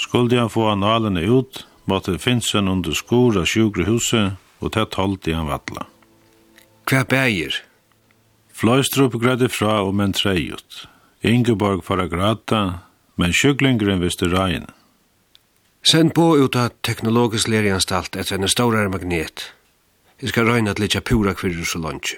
Skulle 0.00 0.40
han 0.40 0.48
få 0.48 0.64
analene 0.70 1.26
ut, 1.28 1.66
måtte 1.84 2.16
Finsen 2.16 2.72
under 2.72 2.96
skor 2.96 3.36
av 3.36 3.44
sjukrehuset, 3.52 4.40
og 4.64 4.72
tett 4.72 4.96
holdt 4.96 5.28
i 5.28 5.36
han 5.36 5.52
vattla. 5.52 5.84
Hva 6.86 7.02
bægir? 7.02 7.54
Fløystrup 8.54 9.12
grødde 9.18 9.48
fra 9.48 9.82
om 9.82 10.00
en 10.00 10.12
treiut. 10.12 10.86
Ingeborg 11.22 11.82
fara 11.84 12.06
grata, 12.06 12.60
men 13.16 13.32
sjuklingren 13.34 14.00
visste 14.00 14.28
regn. 14.30 14.68
Send 15.82 16.14
på 16.14 16.28
ut 16.38 16.54
av 16.56 16.76
teknologisk 16.86 17.50
lerianstalt 17.50 18.14
etter 18.14 18.38
en 18.38 18.48
større 18.48 18.86
magnet. 18.88 19.48
Jeg 20.22 20.30
skal 20.30 20.46
røyna 20.46 20.76
at 20.76 20.78
litja 20.78 21.02
pura 21.02 21.34
kvirru 21.34 21.66
så 21.66 21.82
lunch. 21.82 22.14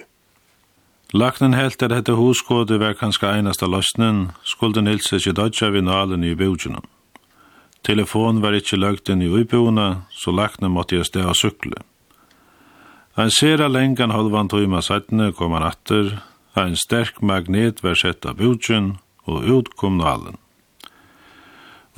Laknen 1.13 1.57
helt 1.57 1.81
at 1.81 1.89
dette 1.89 2.13
huskode 2.13 2.77
var 2.77 2.93
kanskje 2.93 3.33
einasta 3.39 3.65
løsnen, 3.65 4.31
skulle 4.45 4.85
Nilse 4.85 5.17
ikke 5.17 5.33
dodja 5.33 5.73
vinalen 5.73 6.23
i 6.23 6.35
bjudjunum. 6.37 6.85
Telefon 7.83 8.43
var 8.45 8.53
ikke 8.53 8.77
løgt 8.77 9.09
inn 9.09 9.25
i 9.25 9.31
uibjona, 9.33 10.03
så 10.13 10.29
laknen 10.29 10.77
måtte 10.77 10.99
jeg 10.99 11.09
sted 11.09 11.25
av 11.25 11.33
sykle. 11.33 11.81
Ein 13.19 13.33
sera 13.35 13.67
lengan 13.67 14.13
halvan 14.15 14.47
tøyma 14.47 14.79
sætne 14.79 15.33
kom 15.35 15.51
han 15.51 15.65
atter, 15.67 16.21
ein 16.55 16.77
sterk 16.79 17.17
magnet 17.19 17.81
var 17.83 17.97
sett 17.99 18.23
av 18.23 18.37
bjudgen, 18.39 18.93
og 19.27 19.43
ut 19.43 19.71
kom 19.75 19.97
nalen. 19.99 20.37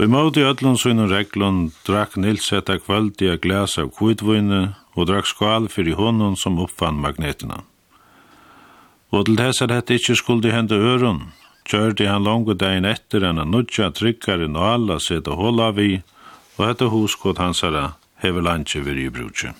Vi 0.01 0.07
måtte 0.09 0.41
i 0.41 0.47
ötlun 0.49 0.81
sunnum 0.81 1.11
reglun 1.11 1.59
drakk 1.85 2.17
Nils 2.17 2.49
etta 2.57 2.79
kvöld 2.81 3.21
i 3.21 3.29
a 3.29 3.37
glas 3.37 3.77
av 3.77 3.93
kvidvune 3.93 4.63
og 4.97 5.09
drakk 5.11 5.29
skval 5.29 5.69
fyrir 5.69 6.01
honom 6.01 6.33
som 6.33 6.57
uppfann 6.57 6.97
magneterna. 7.05 7.61
Og 9.13 9.29
til 9.29 9.37
þess 9.37 9.61
at 9.61 9.77
hette 9.77 10.01
ikkje 10.01 10.17
skuldi 10.17 10.57
hende 10.57 10.73
øron, 10.73 11.27
kjørte 11.69 12.09
han 12.09 12.25
langu 12.25 12.55
daginn 12.57 12.89
etter 12.89 13.29
enn 13.29 13.37
a 13.37 13.45
nudja 13.45 13.93
tryggare 13.93 14.49
alla 14.49 14.97
seta 14.97 15.37
håla 15.37 15.69
vi, 15.77 16.01
og 16.57 16.65
hette 16.65 16.89
huskot 16.89 17.37
hansara 17.37 17.91
hever 18.25 18.41
landse 18.41 18.81
veri 18.81 19.05
i 19.05 19.13
brudgen. 19.13 19.53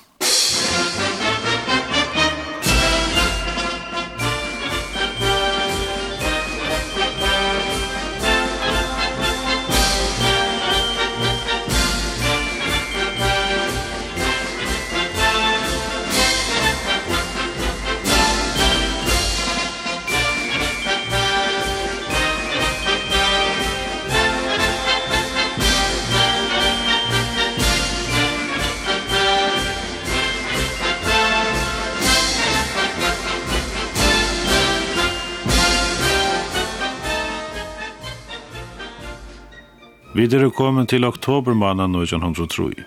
Vi 40.14 40.26
er 40.28 40.50
kommet 40.52 40.90
til 40.92 41.06
oktobermannen 41.08 41.94
1903. 41.96 42.84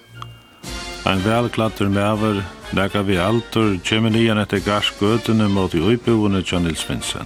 Ein 1.09 1.23
velklatter 1.25 1.89
mever, 1.89 2.43
nekka 2.77 3.01
vi 3.01 3.17
altur, 3.17 3.79
kjemme 3.81 4.11
nian 4.13 4.37
etter 4.43 4.61
garsgøtene 4.61 5.47
mot 5.49 5.73
i 5.73 5.81
uibuene 5.81 6.43
til 6.45 6.61
Nils 6.61 6.85
Vinsen. 6.85 7.25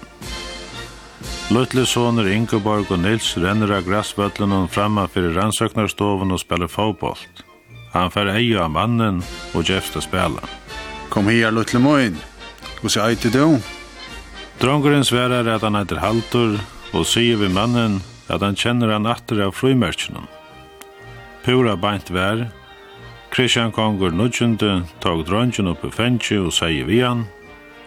Løtle 1.51 1.83
soner 1.87 2.29
Ingeborg 2.31 2.93
og 2.95 3.01
Nils 3.03 3.33
renner 3.43 3.73
av 3.75 3.89
grassvøtlen 3.89 4.55
og 4.55 4.69
framma 4.71 5.09
fyrir 5.11 5.35
rannsøknarstoven 5.35 6.31
og 6.31 6.43
spiller 6.45 6.71
fotbollt. 6.71 7.43
Han 7.95 8.13
fer 8.15 8.31
eie 8.37 8.61
av 8.63 8.71
mannen 8.71 9.19
og 9.51 9.67
gjefst 9.67 9.99
å 9.99 10.05
spela. 10.05 10.45
Kom 11.11 11.27
her, 11.27 11.51
Løtle 11.51 11.81
Moin. 11.83 12.21
Hva 12.79 12.93
sier 12.93 13.09
eit 13.09 13.27
du? 13.35 13.59
Drongeren 14.63 15.03
verar 15.11 15.51
at 15.57 15.67
han 15.67 15.75
heter 15.81 15.99
Haltor 16.05 16.55
og 16.93 17.07
sier 17.07 17.43
vi 17.43 17.51
mannen 17.51 17.99
at 18.29 18.45
han 18.45 18.57
kjenner 18.57 18.93
han 18.93 19.09
atter 19.09 19.41
av 19.47 19.57
frumørkjenen. 19.57 20.29
Pura 21.45 21.77
beint 21.81 22.11
vær, 22.13 22.49
Kristian 23.31 23.73
Kongur 23.73 24.13
nudgjende 24.13 24.85
tog 25.01 25.25
dronjen 25.29 25.69
opp 25.73 25.85
i 25.85 25.93
fengje 25.93 26.41
og 26.43 26.53
sier 26.57 26.89
vi 26.89 27.03
han. 27.05 27.27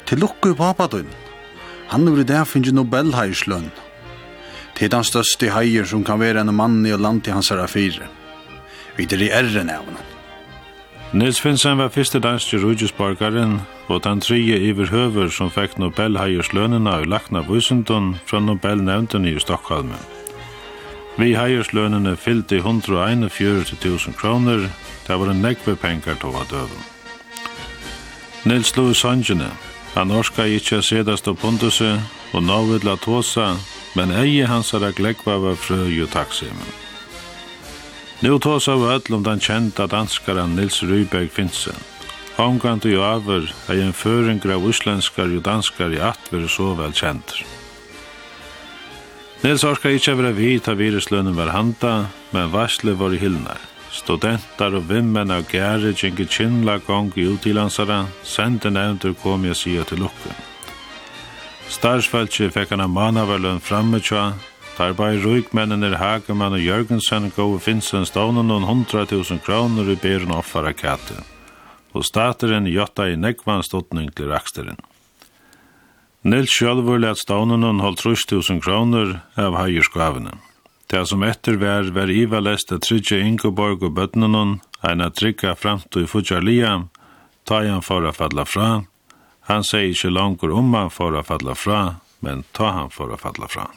Til 0.06 0.22
lukke 0.22 0.54
pappa 0.58 0.88
din. 0.92 1.10
Han 1.92 2.08
er 2.08 2.22
i 2.22 2.28
det 2.28 2.46
finnes 2.48 2.74
Nobelheislønn. 2.74 3.72
Det 4.78 4.88
er 4.88 4.94
den 4.96 5.06
største 5.06 5.52
heier 5.54 5.86
som 5.86 6.06
kan 6.08 6.22
være 6.22 6.42
en 6.42 6.56
mann 6.56 6.80
i 6.86 6.94
og 6.96 7.02
land 7.04 7.26
til 7.26 7.36
hans 7.36 7.52
herre 7.52 7.68
fire. 7.68 8.08
Vi 8.98 9.06
er 9.06 9.22
i 9.22 9.30
æren 9.30 9.70
av 9.70 9.86
henne. 9.86 10.08
Nils 11.14 11.42
Finsen 11.44 11.78
var 11.78 11.92
første 11.92 12.22
danske 12.24 12.58
rujusborgaren 12.64 13.60
og 13.90 14.04
den 14.06 14.22
tredje 14.24 14.62
iverhøver 14.72 15.28
som 15.28 15.52
fikk 15.52 15.76
Nobelheierslønnena 15.76 17.02
og 17.02 17.12
lakna 17.12 17.44
vysendon 17.50 18.16
fra 18.26 18.40
Nobelnevnden 18.40 19.28
i 19.28 19.36
Stockholmen. 19.40 20.21
Vi 21.20 21.34
heierslønene 21.36 22.16
fyllte 22.18 22.62
141.000 22.62 24.16
kroner, 24.16 24.70
det 25.08 25.20
var 25.20 25.32
en 25.32 25.42
nekve 25.44 25.76
penger 25.76 26.16
til 26.22 26.32
å 26.32 26.46
døven. 26.48 26.88
Nils 28.48 28.72
Louis 28.78 28.98
Sanjene, 28.98 29.52
han 29.94 30.12
orska 30.16 30.48
ikkje 30.48 30.80
sedast 30.82 31.28
og 31.28 31.38
punduse, 31.44 31.98
og 32.32 32.46
nå 32.48 32.62
vil 32.70 32.88
la 32.88 32.96
tåsa, 32.96 33.52
men 33.96 34.16
eie 34.16 34.48
hans 34.48 34.72
er 34.74 34.92
glekva 34.96 35.36
var 35.44 35.60
frø 35.60 35.84
jo 35.92 36.08
taksimen. 36.08 36.74
Nå 38.22 38.38
tåsa 38.40 38.78
var 38.80 39.00
öll 39.00 39.16
om 39.18 39.24
den 39.24 39.40
kjenta 39.40 39.88
danskaren 39.92 40.56
Nils 40.56 40.84
Ryberg 40.84 41.30
Finsen. 41.30 41.76
Omgant 42.40 42.86
og 42.86 42.92
jo 42.94 43.02
aver 43.04 43.50
er 43.70 43.82
en 43.84 43.94
føringer 43.94 44.56
av 44.56 44.64
uslenskar 44.66 45.28
jo 45.28 45.42
danskar 45.44 45.92
i 45.92 46.00
atver 46.00 46.48
så 46.48 46.72
vel 46.78 46.96
kjenter. 46.96 47.44
Nils 49.42 49.64
orka 49.66 49.90
ikkje 49.90 50.14
vera 50.20 50.30
vid 50.38 50.60
ta 50.68 50.76
viruslønnen 50.78 51.34
var 51.34 51.50
handa, 51.50 51.92
men 52.30 52.52
varsle 52.54 52.94
var 52.94 53.16
i 53.16 53.18
hyllnar. 53.18 53.58
Studentar 53.90 54.76
og 54.78 54.86
vimmen 54.86 55.34
av 55.34 55.48
gære 55.50 55.96
kjenke 55.98 56.28
kynla 56.30 56.76
gong 56.86 57.10
i 57.18 57.26
utilansara, 57.26 58.04
sende 58.22 58.70
nevntur 58.70 59.16
kom 59.24 59.48
jeg 59.50 59.58
sida 59.58 59.88
til 59.90 60.04
lukken. 60.04 60.38
Starsfeltje 61.74 62.52
fekk 62.54 62.76
han 62.76 62.86
av 62.86 62.94
manaverlønn 62.94 63.64
framme 63.66 64.04
tja, 64.06 64.36
tar 64.78 64.94
bare 64.94 65.18
rujkmennen 65.26 65.90
er 65.90 65.98
Hagemann 65.98 66.60
og 66.60 66.62
Jørgensen 66.62 67.32
gode 67.34 67.64
finsen 67.66 68.06
stavnen 68.06 68.46
noen 68.46 68.70
hundra 68.70 69.08
tusen 69.10 69.42
kroner 69.42 69.90
i 69.90 69.98
beren 69.98 70.38
offara 70.38 70.76
kate. 70.78 71.18
Og 71.98 72.06
stateren 72.06 72.70
jotta 72.70 73.10
i 73.10 73.18
nekvann 73.18 73.66
stodning 73.66 74.14
til 74.14 74.30
raksteren. 74.30 74.78
Nils 76.24 76.50
sjálfur 76.54 77.00
let 77.02 77.18
staunen 77.18 77.64
hon 77.64 77.80
holdt 77.82 78.04
tusen 78.30 78.62
kroner 78.62 79.22
av 79.36 79.56
heierskavene. 79.58 80.36
Det 80.86 81.02
som 81.10 81.24
etter 81.26 81.58
vær 81.58 81.90
vær 81.96 82.14
iva 82.14 82.40
lest 82.40 82.72
at 82.76 82.86
trygge 82.86 83.18
Ingeborg 83.18 83.82
og 83.82 83.96
bøttenen 83.98 84.38
hon, 84.38 84.54
eina 84.86 85.10
trygga 85.10 85.56
fremt 85.58 85.98
og 85.98 86.10
futjar 86.12 86.46
Liam, 86.46 86.90
ta 87.44 87.64
han 87.66 87.82
for 87.82 88.06
å 88.06 88.14
falla 88.14 88.46
fra. 88.46 88.84
Han 89.50 89.66
sier 89.66 89.90
ikke 89.90 90.14
langer 90.14 90.54
om 90.54 90.74
han 90.78 90.94
for 90.94 91.18
å 91.18 91.26
falla 91.26 91.58
fra, 91.58 91.82
men 92.22 92.46
ta 92.54 92.70
han 92.78 92.94
for 92.94 93.10
å 93.10 93.18
falla 93.18 93.50
fra. 93.50 93.72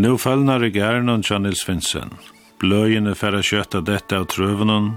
Nu 0.00 0.18
fölnar 0.18 0.64
i 0.64 0.70
gärnon 0.70 1.22
tja 1.22 1.38
Nils 1.38 1.68
Vinsen. 1.68 2.10
Blöjene 2.58 3.14
färra 3.14 3.42
kjøtta 3.42 3.80
dette 3.84 4.16
av 4.18 4.24
trövonen. 4.32 4.94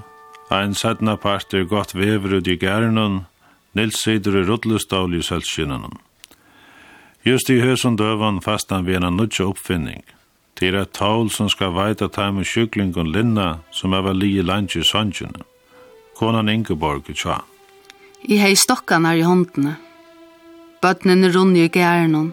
Ein 0.49 0.75
sedna 0.75 1.17
part 1.17 1.53
er 1.53 1.65
gott 1.67 1.91
vever 1.95 2.33
ut 2.33 2.47
i. 2.47 2.55
Nils 3.73 3.97
sider 3.99 4.37
i 4.37 4.43
ruttlust 4.43 4.93
i 4.93 4.95
ljushälskinnenen. 4.95 5.97
Just 7.23 7.49
i 7.49 7.59
hösen 7.59 7.95
døvan 7.95 8.41
fastan 8.41 8.85
vi 8.85 8.95
en 8.95 9.17
nutja 9.17 9.45
oppfinning. 9.45 10.03
Det 10.59 10.67
er 10.67 10.81
et 10.81 10.93
tål 10.93 11.29
som 11.29 11.49
skal 11.49 11.73
veita 11.75 12.07
time 12.07 12.39
og 12.39 12.47
sjukling 12.47 12.95
og 12.95 13.07
linna 13.07 13.59
som 13.71 13.93
er 13.93 14.01
vel 14.01 14.23
i 14.23 14.41
lands 14.41 14.75
i 14.75 14.83
sannsjene. 14.83 15.43
Konan 16.15 16.49
Ingeborg 16.49 17.09
i 17.09 17.13
tja. 17.13 17.41
I 18.23 18.37
hei 18.37 18.55
stokkanar 18.55 19.19
i 19.19 19.27
håndene. 19.27 19.75
Bøtnen 20.81 21.23
er 21.23 21.35
rundt 21.35 21.57
i 21.57 21.67
gærnon. 21.67 22.31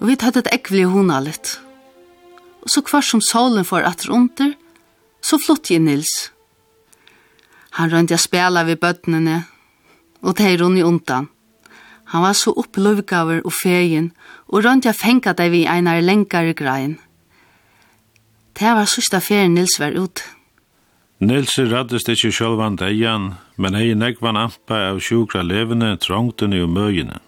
Og 0.00 0.08
vi 0.08 0.16
tatt 0.16 0.36
et 0.40 0.48
ekvelig 0.48 0.88
hona 0.88 1.20
litt 1.20 1.58
og 2.64 2.72
så 2.72 2.82
kvar 2.82 3.04
som 3.04 3.20
solen 3.20 3.64
får 3.64 3.84
at 3.84 4.06
runter, 4.08 4.54
så 5.20 5.38
flott 5.40 5.70
jeg 5.70 5.84
Nils. 5.84 6.30
Han 7.76 7.90
rønte 7.92 8.14
jeg 8.14 8.24
spela 8.24 8.64
ved 8.64 8.80
bøttene, 8.80 9.44
og 10.24 10.36
det 10.38 10.46
er 10.48 10.60
rundt 10.62 10.80
i 10.80 10.84
undan. 10.86 11.28
Han 12.12 12.22
var 12.22 12.36
så 12.38 12.52
oppløvgaver 12.56 13.42
og 13.44 13.52
feien, 13.56 14.12
og 14.48 14.64
rønte 14.64 14.88
jeg 14.88 15.00
fenga 15.00 15.34
deg 15.36 15.52
vi 15.52 15.64
einar 15.68 16.00
lenkare 16.04 16.54
grein. 16.56 16.98
Det 18.54 18.70
var 18.76 18.88
sørste 18.88 19.20
ferien 19.20 19.56
Nils 19.56 19.80
var 19.80 19.96
ut. 19.98 20.22
Nils 21.24 21.56
raddest 21.58 22.08
ikke 22.08 22.30
sjølvan 22.32 22.76
deian, 22.78 23.34
men 23.56 23.74
hei 23.74 23.94
nekvan 23.98 24.38
ampa 24.38 24.80
av 24.90 25.00
sjukra 25.02 25.42
levende 25.42 25.94
trångtene 25.98 26.62
og 26.62 26.70
møyene. 26.70 27.18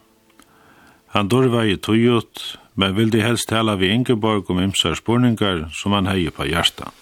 Han 1.16 1.31
dorva 1.33 1.64
i 1.64 1.77
tøyot, 1.81 2.59
men 2.76 2.94
vildi 2.96 3.22
helst 3.24 3.48
tala 3.48 3.76
vi 3.80 3.90
Ingeborg 3.92 4.50
om 4.52 4.60
ymsar 4.60 4.94
spurningar 4.94 5.66
som 5.72 5.96
han 5.96 6.08
hei 6.10 6.28
på 6.30 6.46
hjarta. 6.48 6.92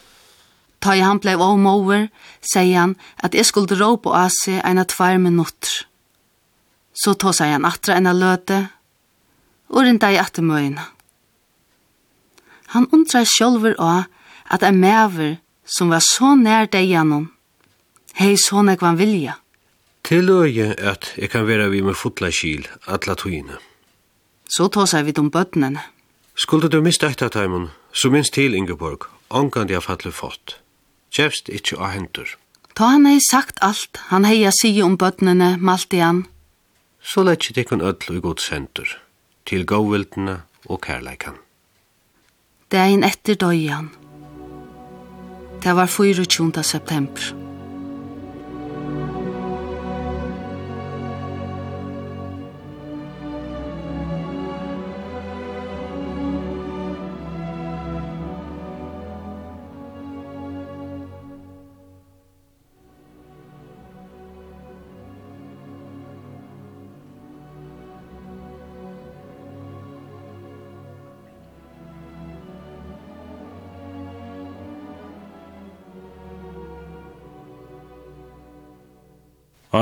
Ta 0.80 0.94
i 0.94 1.02
han 1.02 1.18
blei 1.18 1.34
om 1.40 1.66
over, 1.66 2.08
sier 2.44 2.78
han 2.78 2.96
at 3.24 3.34
jeg 3.34 3.48
skulle 3.48 3.78
råpa 3.78 4.12
av 4.24 4.32
seg 4.34 4.60
en 4.62 4.82
av 4.82 4.88
tvær 4.92 5.18
minutter. 5.18 5.86
Så 6.94 7.16
tog 7.18 7.34
seg 7.34 7.54
han 7.56 7.66
atra 7.66 7.98
ena 7.98 8.12
av 8.14 8.20
løte, 8.20 8.58
og 9.74 9.82
rinda 9.82 10.12
i 10.12 10.20
attermøyene. 10.20 10.84
Han 12.74 12.86
undrar 12.92 13.26
sjolver 13.26 13.74
av 13.78 14.04
at 14.52 14.62
en 14.62 14.78
mever 14.78 15.38
som 15.64 15.90
var 15.90 16.04
så 16.04 16.34
nær 16.38 16.68
deg 16.70 16.90
gjennom, 16.90 17.30
hei 18.20 18.34
så 18.38 18.62
nekvann 18.62 19.00
vilja. 19.00 19.38
Til 20.04 20.28
øye 20.30 20.74
at 20.76 21.14
jeg 21.16 21.30
kan 21.32 21.46
være 21.48 21.70
vi 21.72 21.80
med 21.82 21.96
fotla 21.96 22.28
kil, 22.30 22.68
atla 22.86 23.16
togene. 23.16 23.56
Så 24.48 24.68
tåsar 24.68 25.02
vi 25.02 25.14
om 25.18 25.30
bøttene. 25.30 25.80
Skulle 26.34 26.68
du 26.68 26.80
miste 26.82 27.06
etter 27.06 27.28
teimen, 27.28 27.70
så 27.92 28.10
minst 28.10 28.34
til 28.34 28.54
Ingeborg, 28.54 29.06
omgang 29.30 29.70
jeg 29.70 29.82
fattelig 29.82 30.14
fått. 30.14 30.58
Kjefst 31.14 31.48
ikkje 31.48 31.78
av 31.78 31.94
hendur. 31.94 32.34
Ta 32.74 32.90
han 32.90 33.06
hei 33.06 33.20
sagt 33.22 33.62
alt, 33.62 34.00
han 34.10 34.26
hei 34.26 34.42
a 34.44 34.50
sige 34.50 34.82
om 34.82 34.96
bøttene, 34.98 35.54
malte 35.60 36.02
han. 36.02 36.24
Så 37.02 37.22
lett 37.22 37.46
ikkje 37.46 37.78
ødel 37.78 38.16
og 38.16 38.22
god 38.22 38.50
hendur, 38.50 38.98
til 39.46 39.64
gåvildene 39.64 40.42
og 40.66 40.80
kærleikan. 40.80 41.38
Det 42.70 42.80
er 42.80 42.90
en 42.90 43.04
etter 43.04 43.38
døy. 43.38 43.70
Det 45.62 45.76
var 45.76 45.86
24. 45.86 46.62
september. 46.62 47.43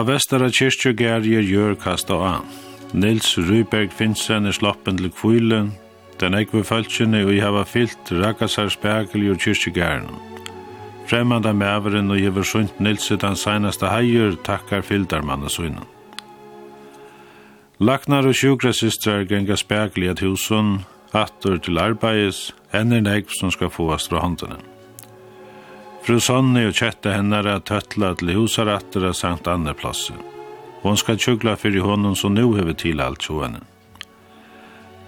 Av 0.02 0.08
vestara 0.10 0.48
kyrkjøgærje 0.50 1.44
gjør 1.46 1.76
kasta 1.78 2.16
an. 2.26 2.46
Nils 2.90 3.36
Ryberg 3.38 3.92
Finsen 3.94 4.48
er 4.50 4.56
sloppen 4.56 4.96
til 4.98 5.12
kvile, 5.14 5.60
den 6.18 6.34
ekve 6.34 6.64
fölkjene 6.66 7.20
og 7.22 7.36
hava 7.38 7.62
fyllt 7.62 8.10
rakasar 8.10 8.72
spekkel 8.74 9.28
i 9.28 9.36
kyrkjøgæren. 9.44 10.10
Fremmanda 11.06 11.52
mæveren 11.54 12.10
og 12.10 12.18
hever 12.18 12.42
sunt 12.42 12.80
Nilsi 12.80 13.14
den 13.14 13.38
seinaste 13.38 13.92
heier 13.94 14.34
takkar 14.42 14.82
fyldarmanna 14.82 15.46
sunnen. 15.46 15.86
Laknar 17.78 18.26
og 18.26 18.34
sjúkrasystrar 18.34 19.22
genga 19.30 19.54
spekkel 19.54 20.08
i 20.08 20.10
at 20.16 20.24
husun, 20.26 20.80
hattur 21.14 21.62
til 21.62 21.78
arbeids, 21.78 22.48
enn 22.74 22.90
er 22.90 23.06
nekv 23.06 23.30
som 23.38 23.54
skal 23.54 23.70
få 23.70 23.92
astra 23.94 24.18
håndene. 24.18 24.71
Fru 26.02 26.16
Sonny 26.18 26.64
og 26.66 26.74
kjette 26.74 27.12
hennare 27.14 27.60
tøtla 27.62 28.08
til 28.18 28.32
husaratter 28.34 29.04
av 29.06 29.12
Sankt 29.14 29.46
Anneplassen. 29.46 30.18
Hon 30.82 30.98
skal 30.98 31.20
tjugla 31.22 31.54
fyrir 31.54 31.86
honom 31.86 32.16
som 32.18 32.34
nu 32.34 32.56
hever 32.56 32.74
til 32.74 32.98
alt 33.04 33.22
tjoene. 33.22 33.60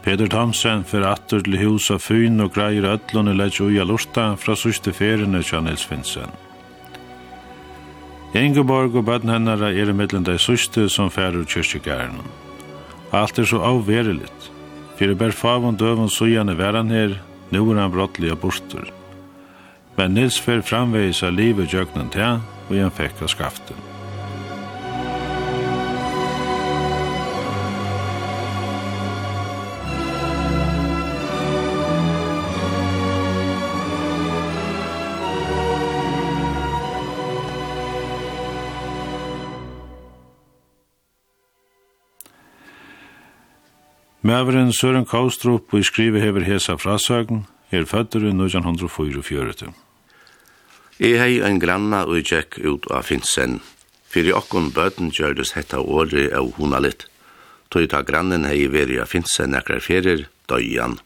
Peter 0.04 0.30
Thomsen 0.30 0.84
fyrir 0.86 1.08
atter 1.10 1.42
til 1.42 1.58
hus 1.64 1.90
av 1.90 2.04
fyn 2.04 2.38
og 2.44 2.54
greier 2.54 2.86
ödlun 2.92 3.32
og 3.32 3.40
leit 3.40 3.58
uja 3.58 3.82
lorta 3.88 4.28
fra 4.38 4.54
sørste 4.54 4.94
feriene 4.94 5.42
til 5.42 5.66
Nils 5.66 5.82
Finsen. 5.82 6.30
Ingeborg 8.38 8.94
og 8.94 9.08
bøtten 9.10 9.34
hennar 9.34 9.66
er 9.66 9.74
i 9.90 9.98
middelen 9.98 10.26
dei 10.26 10.38
sørste 10.38 10.86
som 10.86 11.10
fyrir 11.10 11.42
ur 11.42 11.50
kyrkjegæren. 11.50 12.22
Alt 13.10 13.38
er 13.42 13.50
så 13.50 13.64
avveriligt. 13.66 14.50
Fyrir 14.94 15.18
bær 15.18 15.34
favon 15.34 15.74
døvon 15.74 16.10
sujane 16.10 16.54
væran 16.54 16.90
her, 16.94 17.18
nu 17.50 17.70
er 17.72 17.82
han 17.82 17.90
brottelig 17.90 18.30
abortur 18.30 18.92
men 19.96 20.14
Nils 20.14 20.38
fer 20.40 20.62
framvegis 20.62 21.22
av 21.22 21.36
livet 21.38 21.74
jøgnen 21.74 22.10
til, 22.14 22.40
og 22.68 22.78
han 22.78 22.94
fikk 22.94 23.22
av 23.22 23.30
skaften. 23.30 23.90
Mæveren 44.24 44.72
Søren 44.72 45.04
Kaustrup 45.04 45.74
og 45.74 45.82
i 45.82 45.84
skrive 45.84 46.20
hever 46.22 46.46
hesa 46.48 46.78
frasøgn 46.80 47.44
er 47.70 47.84
fødder 47.84 48.24
i 48.24 48.32
1944. 48.32 49.83
Jeg 51.02 51.18
hei 51.18 51.40
en 51.42 51.56
granna 51.58 52.04
og 52.06 52.22
tjekk 52.22 52.60
ut 52.62 52.84
av 52.94 53.08
Finsen. 53.08 53.56
Fyrir 54.06 54.36
okkon 54.38 54.68
bøten 54.70 55.08
gjørdes 55.10 55.56
hetta 55.56 55.80
åri 55.82 56.28
av 56.30 56.52
hona 56.54 56.78
litt. 56.78 57.08
Tøy 57.74 57.88
ta 57.90 58.04
grannen 58.06 58.46
hei 58.46 58.68
veri 58.70 59.00
av 59.02 59.10
Finsen 59.10 59.50
nekrar 59.50 59.82
ferir, 59.82 60.28
døyan. 60.46 61.00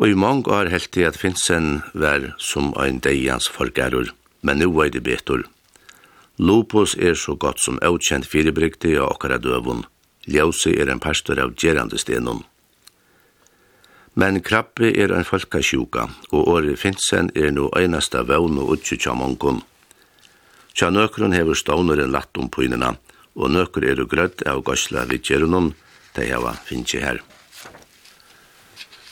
Og 0.00 0.08
i 0.08 0.16
mange 0.16 0.48
år 0.48 0.72
heldt 0.72 0.96
jeg 0.96 1.10
at 1.10 1.20
Finsen 1.20 1.82
var 1.92 2.30
som 2.40 2.72
ein 2.80 3.02
deians 3.04 3.50
forgerur, 3.52 4.08
men 4.40 4.64
nu 4.64 4.72
er 4.80 4.88
det 4.88 5.04
betur. 5.04 5.44
Lupus 6.40 6.96
er 6.96 7.12
så 7.12 7.36
godt 7.36 7.60
som 7.60 7.76
avkjent 7.84 8.24
firebrygte 8.24 8.96
av 8.96 9.12
okkara 9.18 9.36
døvun. 9.36 9.84
Ljausi 10.24 10.72
er 10.80 10.88
en 10.88 11.00
pastor 11.00 11.36
av 11.44 11.52
gerande 11.60 12.00
stenon. 12.00 12.40
Men 14.16 14.40
krabbe 14.40 14.88
er 14.96 15.12
ein 15.12 15.26
folkasjuka, 15.28 16.06
og 16.32 16.48
året 16.48 16.80
Finsen 16.80 17.28
er 17.36 17.50
no 17.52 17.66
einasta 17.76 18.22
vevn 18.24 18.56
og 18.62 18.70
utsi 18.78 18.96
tja 18.96 19.12
mongon. 19.12 19.60
Tja 20.72 20.88
nøkron 20.88 21.36
hever 21.36 21.58
ståneren 21.58 22.14
latt 22.14 22.40
om 22.40 22.48
pynina, 22.48 22.94
og 23.36 23.52
nøkron 23.52 23.84
er 23.84 24.00
og 24.00 24.08
grødd 24.14 24.46
av 24.48 24.62
gosla 24.64 25.04
vid 25.10 25.20
gjerunon, 25.20 25.74
de 26.16 26.24
heva 26.30 26.54
finnje 26.64 27.02
her. 27.04 27.20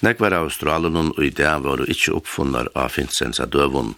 Nekvar 0.01 0.39
av 0.39 0.49
australonon 0.49 1.13
og 1.13 1.21
i 1.25 1.31
var 1.37 1.85
og 1.85 1.89
ikkje 1.89 2.17
oppfunnar 2.17 2.73
av 2.75 2.89
Finsens 2.97 3.41
døvun. 3.53 3.95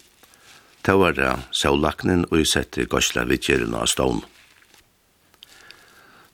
Ta 0.82 0.96
var 0.98 1.14
det 1.14 1.32
saulaknen 1.50 2.26
og 2.30 2.40
i 2.40 2.44
sette 2.44 2.84
gosla 2.86 3.24
vid 3.24 3.46
av 3.74 3.86
stån. 3.86 4.24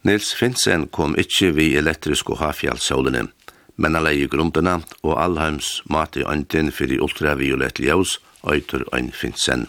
Nils 0.02 0.32
Finsen 0.34 0.88
kom 0.88 1.14
ikkje 1.16 1.52
vi 1.52 1.76
elektrisk 1.76 2.30
og 2.30 2.40
hafjallsålene, 2.40 3.28
men 3.76 3.96
alle 3.96 4.14
i 4.14 4.26
grumpene 4.26 4.80
og 5.02 5.16
allheims 5.16 5.82
mat 5.90 6.16
i 6.16 6.26
ønden 6.28 6.72
for 6.72 6.90
i 6.90 7.00
ultraviolett 7.00 7.80
ljøs, 7.80 8.18
øyter 8.44 8.84
øyn 8.94 9.12
Finsen. 9.12 9.68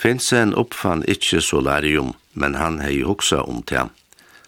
Finsen 0.00 0.54
oppfann 0.54 1.04
ikkje 1.08 1.42
solarium, 1.44 2.14
men 2.32 2.54
han 2.54 2.78
hei 2.80 3.02
hoksa 3.04 3.42
om 3.44 3.60
det. 3.68 3.88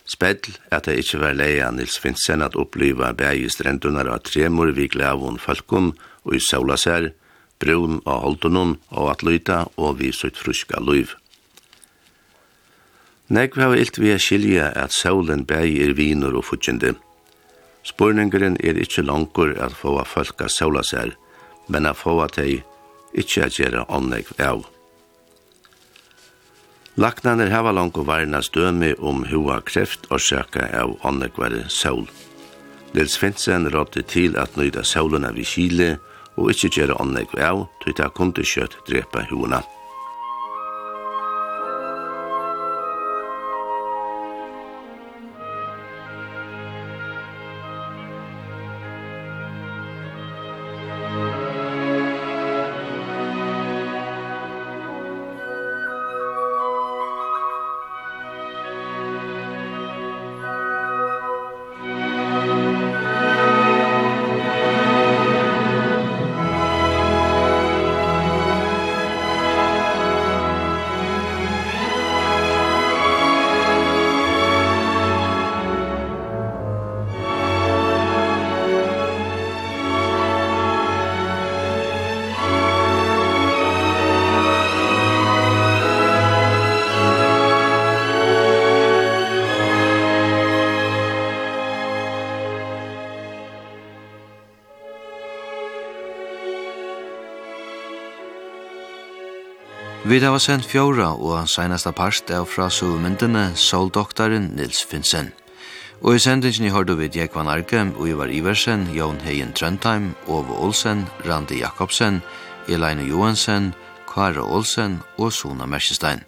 Spedl 0.08 0.56
at 0.72 0.86
det 0.86 0.96
ikkje 1.02 1.20
var 1.20 1.36
leia 1.36 1.70
Nils 1.70 1.98
Finsen 2.00 2.42
at 2.42 2.56
oppliva 2.56 3.12
bæg 3.12 3.44
i 3.44 3.50
strendunar 3.52 4.08
av 4.08 4.22
tremor 4.26 4.72
vi 4.72 4.88
glavun 4.88 5.38
falkun 5.38 5.92
og 6.24 6.34
i 6.34 6.40
saulasær, 6.40 7.10
brun 7.60 8.00
og 8.04 8.24
holdunun 8.24 8.78
og 8.90 9.10
at 9.12 9.22
lyta 9.22 9.66
og 9.76 10.00
vi 10.00 10.10
sutt 10.12 10.40
fruska 10.40 10.80
luiv. 10.80 11.14
Negv 13.28 13.60
hava 13.60 13.78
ilt 13.78 14.00
vi 14.00 14.10
a 14.12 14.18
skilja 14.18 14.72
at 14.76 14.92
saulen 14.92 15.46
bæg 15.48 15.78
er 15.84 15.94
vinur 15.96 16.40
og 16.40 16.48
futjende. 16.48 16.96
Spurningeren 17.82 18.56
er 18.62 18.78
ikkje 18.78 19.04
langur 19.06 19.56
at 19.58 19.74
få 19.74 19.96
a 19.98 20.04
fölka 20.06 20.48
sola 20.48 20.82
sær, 20.86 21.16
men 21.68 21.86
a 21.86 21.94
få 21.94 22.20
a 22.22 22.28
tei 22.30 22.62
ikkje 23.18 23.42
a 23.44 23.48
gjerra 23.50 23.82
onnegv 23.88 24.30
av. 24.38 24.62
Laknaner 26.96 27.50
hava 27.50 27.72
langur 27.72 28.04
varna 28.06 28.42
stømi 28.42 28.92
om 28.98 29.24
hua 29.30 29.60
kreft 29.64 30.06
og 30.10 30.20
sjaka 30.20 30.68
av 30.76 30.94
onnegvare 31.08 31.64
sol. 31.68 32.06
Nils 32.92 33.16
Finsen 33.16 33.70
rådde 33.72 34.02
til 34.04 34.36
at 34.36 34.56
nøyda 34.56 34.84
soluna 34.84 35.32
vi 35.32 35.46
kile 35.48 35.94
og 36.36 36.52
ikkje 36.52 36.74
gjere 36.76 36.98
onnegv 37.00 37.38
av, 37.40 37.66
tøy 37.82 37.96
ta 37.96 38.10
kundi 38.12 38.44
kjøtt 38.44 38.76
drepa 38.88 39.24
huna. 39.30 39.62
Vi 100.12 100.18
hava 100.20 100.36
sendt 100.36 100.66
fjóra 100.68 101.06
og 101.16 101.46
seinasta 101.48 101.88
part 101.96 102.28
er 102.28 102.42
fra 102.44 102.66
sovmyndene 102.68 103.54
Soldoktaren 103.56 104.50
Nils 104.58 104.82
Finsen. 104.84 105.30
Og 106.04 106.18
i 106.18 106.20
sendingen 106.20 106.68
har 106.74 106.84
du 106.84 106.92
vidt 106.98 107.16
Jekvan 107.16 107.48
Arkem, 107.48 107.94
Uivar 107.96 108.28
Iversen, 108.28 108.84
Jon 108.92 109.16
Heien 109.24 109.54
Trøndheim, 109.56 110.10
Ove 110.26 110.52
Olsen, 110.52 111.06
Randi 111.24 111.62
Jakobsen, 111.62 112.20
Elaine 112.68 113.08
Johansen, 113.08 113.72
Kara 114.04 114.44
Olsen 114.44 115.00
og 115.16 115.32
Sona 115.32 115.64
Merkestein. 115.64 116.20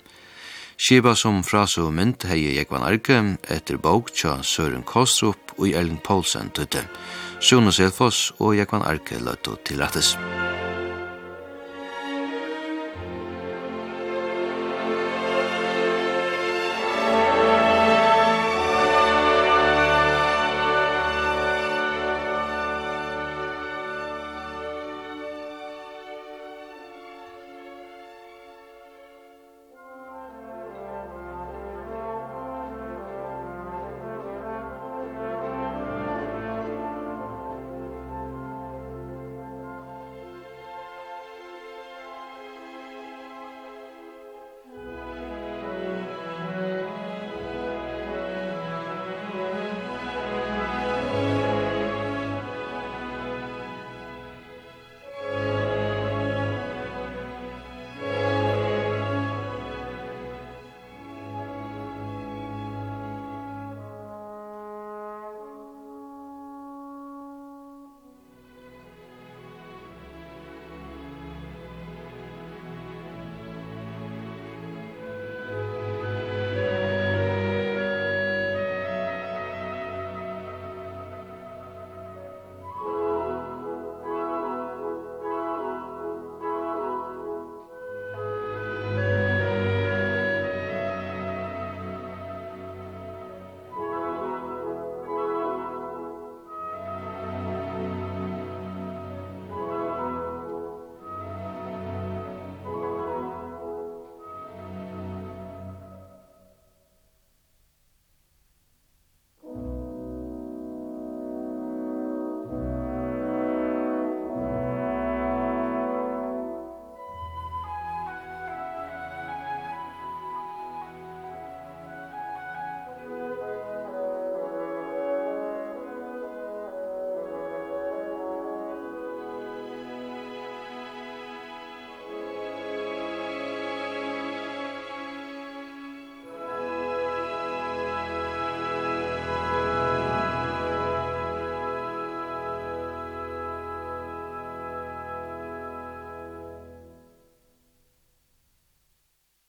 Skiba 0.78 1.12
som 1.14 1.44
fra 1.44 1.66
sovmynd 1.68 2.24
heie 2.24 2.56
Jekvan 2.56 2.88
Arke 2.88 3.20
etter 3.52 3.76
bok 3.76 4.14
tja 4.16 4.38
Søren 4.40 4.82
Kostrup 4.88 5.58
og 5.58 5.68
Ellen 5.68 6.00
Poulsen 6.00 6.48
tøtte. 6.56 6.88
Sona 7.40 7.68
Selfoss 7.70 8.32
og 8.38 8.56
Jekvan 8.56 8.88
Arke 8.88 9.20
løtto 9.20 9.60
tilrattes. 9.60 10.16
Musikk 10.16 10.63